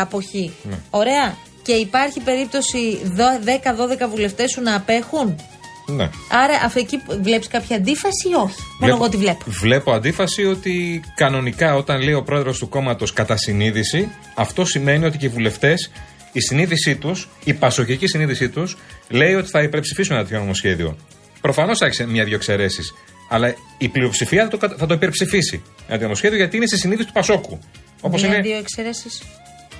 αποχή. 0.00 0.52
Ναι. 0.62 0.74
Ωραία. 0.90 1.36
Και 1.64 1.72
υπάρχει 1.72 2.20
περίπτωση 2.20 3.00
δο- 3.04 3.38
10-12 3.44 4.08
βουλευτές 4.10 4.50
σου 4.50 4.62
να 4.62 4.74
απέχουν; 4.74 5.36
Ναι. 5.86 6.10
Άρα, 6.28 6.54
αφού 6.64 6.78
εκεί 6.78 7.02
βλέπεις 7.22 7.48
κάποια 7.48 7.76
αντίφαση 7.76 8.28
ή 8.28 8.34
όχι; 8.34 8.54
Μόνο 8.80 8.94
εγώ 8.94 9.08
τη 9.08 9.16
βλέπω. 9.16 9.44
Βλέπω 9.46 9.92
αντίφαση 9.92 10.44
ότι 10.44 11.02
κανονικά 11.14 11.74
όταν 11.74 12.02
λέει 12.02 12.14
ο 12.14 12.22
πρόεδρος 12.22 12.58
του 12.58 12.68
κόμματος 12.68 13.12
κατά 13.12 13.36
συνείδηση, 13.36 14.08
αυτό 14.34 14.64
σημαίνει 14.64 15.04
ότι 15.04 15.18
και 15.18 15.26
οι 15.26 15.28
βουλευτές, 15.28 15.90
η 16.32 16.40
συνείδησή 16.40 16.96
τους, 16.96 17.28
η 17.44 17.52
πασοκική 17.54 18.06
συνείδησή 18.06 18.48
τους, 18.48 18.76
λέει 19.08 19.34
ότι 19.34 19.48
θα 19.48 19.62
υπερψηφίσουν 19.62 20.14
ένα 20.16 20.24
τέτοιο 20.24 20.38
νομοσχέδιο. 20.40 20.96
Προφανώς 21.40 21.78
θα 21.78 21.86
έχεις 21.86 22.06
μια-δυο 22.06 22.34
εξαιρέσεις. 22.36 22.94
Αλλά 23.28 23.54
η 23.78 23.88
πλειοψηφία 23.88 24.42
θα 24.42 24.48
το, 24.48 24.56
κατα- 24.56 24.76
θα 24.78 24.86
το 24.86 24.94
υπερψηφίσει 24.94 25.62
ένα 25.76 25.86
τέτοιο 25.88 26.02
νομοσχέδιο 26.02 26.36
γιατί 26.36 26.56
είναι 26.56 26.66
στη 26.66 26.78
συνείδηση 26.78 27.06
του 27.06 27.12
Πασόκου. 27.12 27.58
Όπως 28.00 28.22
είναι 28.22 28.30
Μια-δύο 28.32 28.56
εξαιρέσεις. 28.56 29.22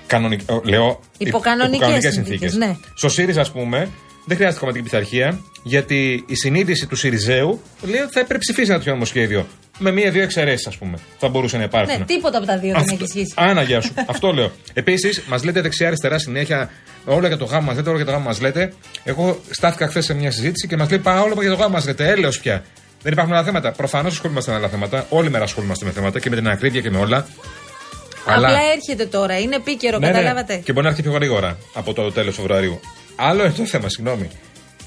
Κανονικ... 0.07 0.39
λέω, 0.63 0.99
Υπό 1.17 1.39
κανονικές 1.39 1.79
κανονικές 1.79 2.13
συνθήκες, 2.13 2.53
ναι. 2.55 2.75
Στο 2.93 3.09
ΣΥΡΙΖΑ, 3.09 3.41
ας 3.41 3.51
πούμε, 3.51 3.89
δεν 4.25 4.37
χρειάζεται 4.37 4.59
κομματική 4.59 4.83
πειθαρχία, 4.83 5.39
γιατί 5.63 6.23
η 6.27 6.35
συνείδηση 6.35 6.87
του 6.87 6.95
ΣΥΡΙΖΕΟΥ 6.95 7.59
λέει 7.81 8.01
ότι 8.01 8.11
θα 8.11 8.19
υπερψηφίσει 8.19 8.69
ένα 8.69 8.77
τέτοιο 8.77 8.93
νομοσχέδιο. 8.93 9.47
Με 9.77 9.91
μία-δύο 9.91 10.21
εξαιρέσεις, 10.21 10.67
ας 10.67 10.77
πούμε. 10.77 10.97
Θα 11.19 11.27
μπορούσε 11.27 11.57
να 11.57 11.63
υπάρχουν. 11.63 11.97
Ναι, 11.99 12.05
τίποτα 12.05 12.37
από 12.37 12.47
τα 12.47 12.57
δύο 12.57 12.71
δεν 12.71 12.79
Αυτό- 12.81 12.93
έχει 12.93 13.03
ισχύσει. 13.03 13.33
Άνα, 13.35 13.61
γεια 13.61 13.81
σου. 13.81 13.93
Αυτό 14.13 14.31
λέω. 14.31 14.51
Επίσης, 14.73 15.21
μας 15.27 15.43
λέτε 15.43 15.61
δεξιά-αριστερά 15.61 16.19
συνέχεια 16.19 16.69
όλα 17.05 17.27
για 17.27 17.37
το 17.37 17.45
γάμο 17.45 17.65
μας 17.65 17.75
λέτε, 17.75 17.87
όλα 17.89 17.97
για 17.97 18.05
το 18.05 18.11
γάμο 18.11 18.23
μας 18.25 18.41
λέτε. 18.41 18.73
Εγώ 19.03 19.39
στάθηκα 19.49 19.87
χθες 19.87 20.05
σε 20.05 20.13
μια 20.13 20.31
συζήτηση 20.31 20.67
και 20.67 20.77
μας 20.77 20.89
λέει 20.89 20.99
Πα 20.99 21.21
όλα 21.21 21.33
για 21.41 21.49
το 21.49 21.55
γάμο 21.55 21.73
μας 21.73 21.85
λέτε. 21.85 22.09
Έλεω 22.09 22.29
πια. 22.41 22.63
Δεν 23.01 23.11
υπάρχουν 23.11 23.33
άλλα 23.33 23.43
θέματα. 23.43 23.71
Προφανώς 23.71 24.13
ασχολούμαστε 24.13 24.51
με 24.51 24.57
άλλα 24.57 24.67
θέματα. 24.69 25.05
Όλη 25.09 25.29
μέρα 25.29 25.43
ασχολούμαστε 25.43 25.85
με 25.85 25.91
θέματα 25.91 26.19
και 26.19 26.29
με 26.29 26.35
την 26.35 26.47
ακρίβεια 26.47 26.81
και 26.81 26.91
με 26.91 26.97
όλα. 26.97 27.27
Απλά 28.25 28.59
έρχεται 28.75 29.05
τώρα, 29.05 29.39
είναι 29.39 29.55
επίκαιρο, 29.55 29.97
Ναι, 29.99 30.07
ναι. 30.07 30.11
καταλάβατε. 30.13 30.55
Και 30.63 30.71
μπορεί 30.71 30.83
να 30.85 30.89
έρθει 30.91 31.01
πιο 31.01 31.11
γρήγορα 31.11 31.57
από 31.73 31.93
το 31.93 32.11
τέλος 32.11 32.35
Φεβρουαρίου. 32.35 32.79
Άλλο 33.15 33.43
είναι 33.43 33.53
το 33.57 33.65
θέμα, 33.65 33.89
συγγνώμη. 33.89 34.29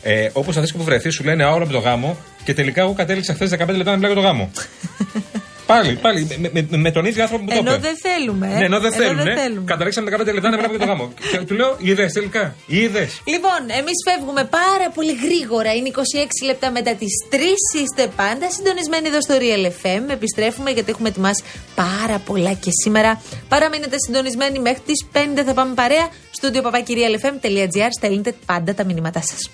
Ε, 0.02 0.28
Όπως 0.32 0.56
αυτέ 0.56 0.72
που 0.78 0.84
βρεθείς, 0.84 1.14
σου 1.14 1.24
λένε 1.24 1.44
«Α, 1.44 1.50
όλα 1.50 1.66
με 1.66 1.72
το 1.72 1.78
γάμο 1.78 2.16
και 2.44 2.54
τελικά 2.54 2.80
εγώ 2.80 2.92
κατέληξα 2.92 3.34
χθες 3.34 3.50
15 3.50 3.56
λεπτά 3.58 3.90
να 3.90 3.96
μιλάω 3.96 4.12
για 4.12 4.14
το 4.14 4.20
γάμο. 4.20 4.50
πάλι, 5.72 5.92
πάλι. 6.04 6.20
Με, 6.42 6.50
με, 6.52 6.66
με 6.86 6.90
τον 6.96 7.04
ίδιο 7.04 7.22
άνθρωπο 7.22 7.44
που 7.44 7.50
το 7.50 7.56
Ενώ 7.58 7.70
είπε. 7.74 7.80
δεν 7.88 7.96
θέλουμε. 8.06 8.46
ε. 8.54 8.58
Ναι, 8.58 8.64
ενώ 8.64 8.78
δεν 8.80 8.92
θέλουν. 8.92 9.22
δεν 9.24 9.36
θέλουμε. 9.38 9.64
Καταλήξαμε 9.72 10.10
15 10.16 10.18
λεπτά 10.36 10.48
να 10.50 10.56
μιλάμε 10.56 10.76
για 10.76 10.86
το 10.86 10.90
γάμο. 10.92 11.12
Και 11.30 11.38
του 11.48 11.54
λέω, 11.54 11.76
είδες 11.78 12.12
τελικά. 12.12 12.54
Είδες. 12.66 13.20
Λοιπόν, 13.24 13.60
εμείς 13.80 13.96
φεύγουμε 14.08 14.44
πάρα 14.44 14.86
πολύ 14.94 15.14
γρήγορα. 15.24 15.70
Είναι 15.74 15.90
26 15.94 16.00
λεπτά 16.44 16.70
μετά 16.70 16.94
τις 16.94 17.12
3. 17.32 17.36
Είστε 17.82 18.04
πάντα 18.16 18.50
συντονισμένοι 18.50 19.06
εδώ 19.08 19.20
στο 19.20 19.34
Real 19.44 19.64
FM. 19.82 20.02
Επιστρέφουμε 20.10 20.70
γιατί 20.70 20.90
έχουμε 20.90 21.08
ετοιμάσει 21.08 21.42
πάρα 21.74 22.18
πολλά 22.18 22.52
και 22.52 22.70
σήμερα. 22.82 23.22
Παραμείνετε 23.48 23.96
συντονισμένοι 24.06 24.58
μέχρι 24.58 24.82
τις 24.86 25.06
5 25.12 25.18
θα 25.46 25.54
πάμε 25.54 25.74
παρέα. 25.74 26.08
Στούντιο 26.30 26.62
παπάκυριαλεφm.gr. 26.62 27.88
Στέλνετε 27.98 28.34
πάντα 28.46 28.74
τα 28.74 28.84
μηνύματά 28.84 29.20
σας. 29.22 29.50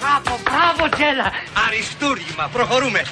Μπράβο, 0.00 0.38
μπράβο, 0.44 0.94
Τζέλα. 0.96 1.32
Αριστούργημα, 1.66 2.48
προχωρούμε. 2.52 3.02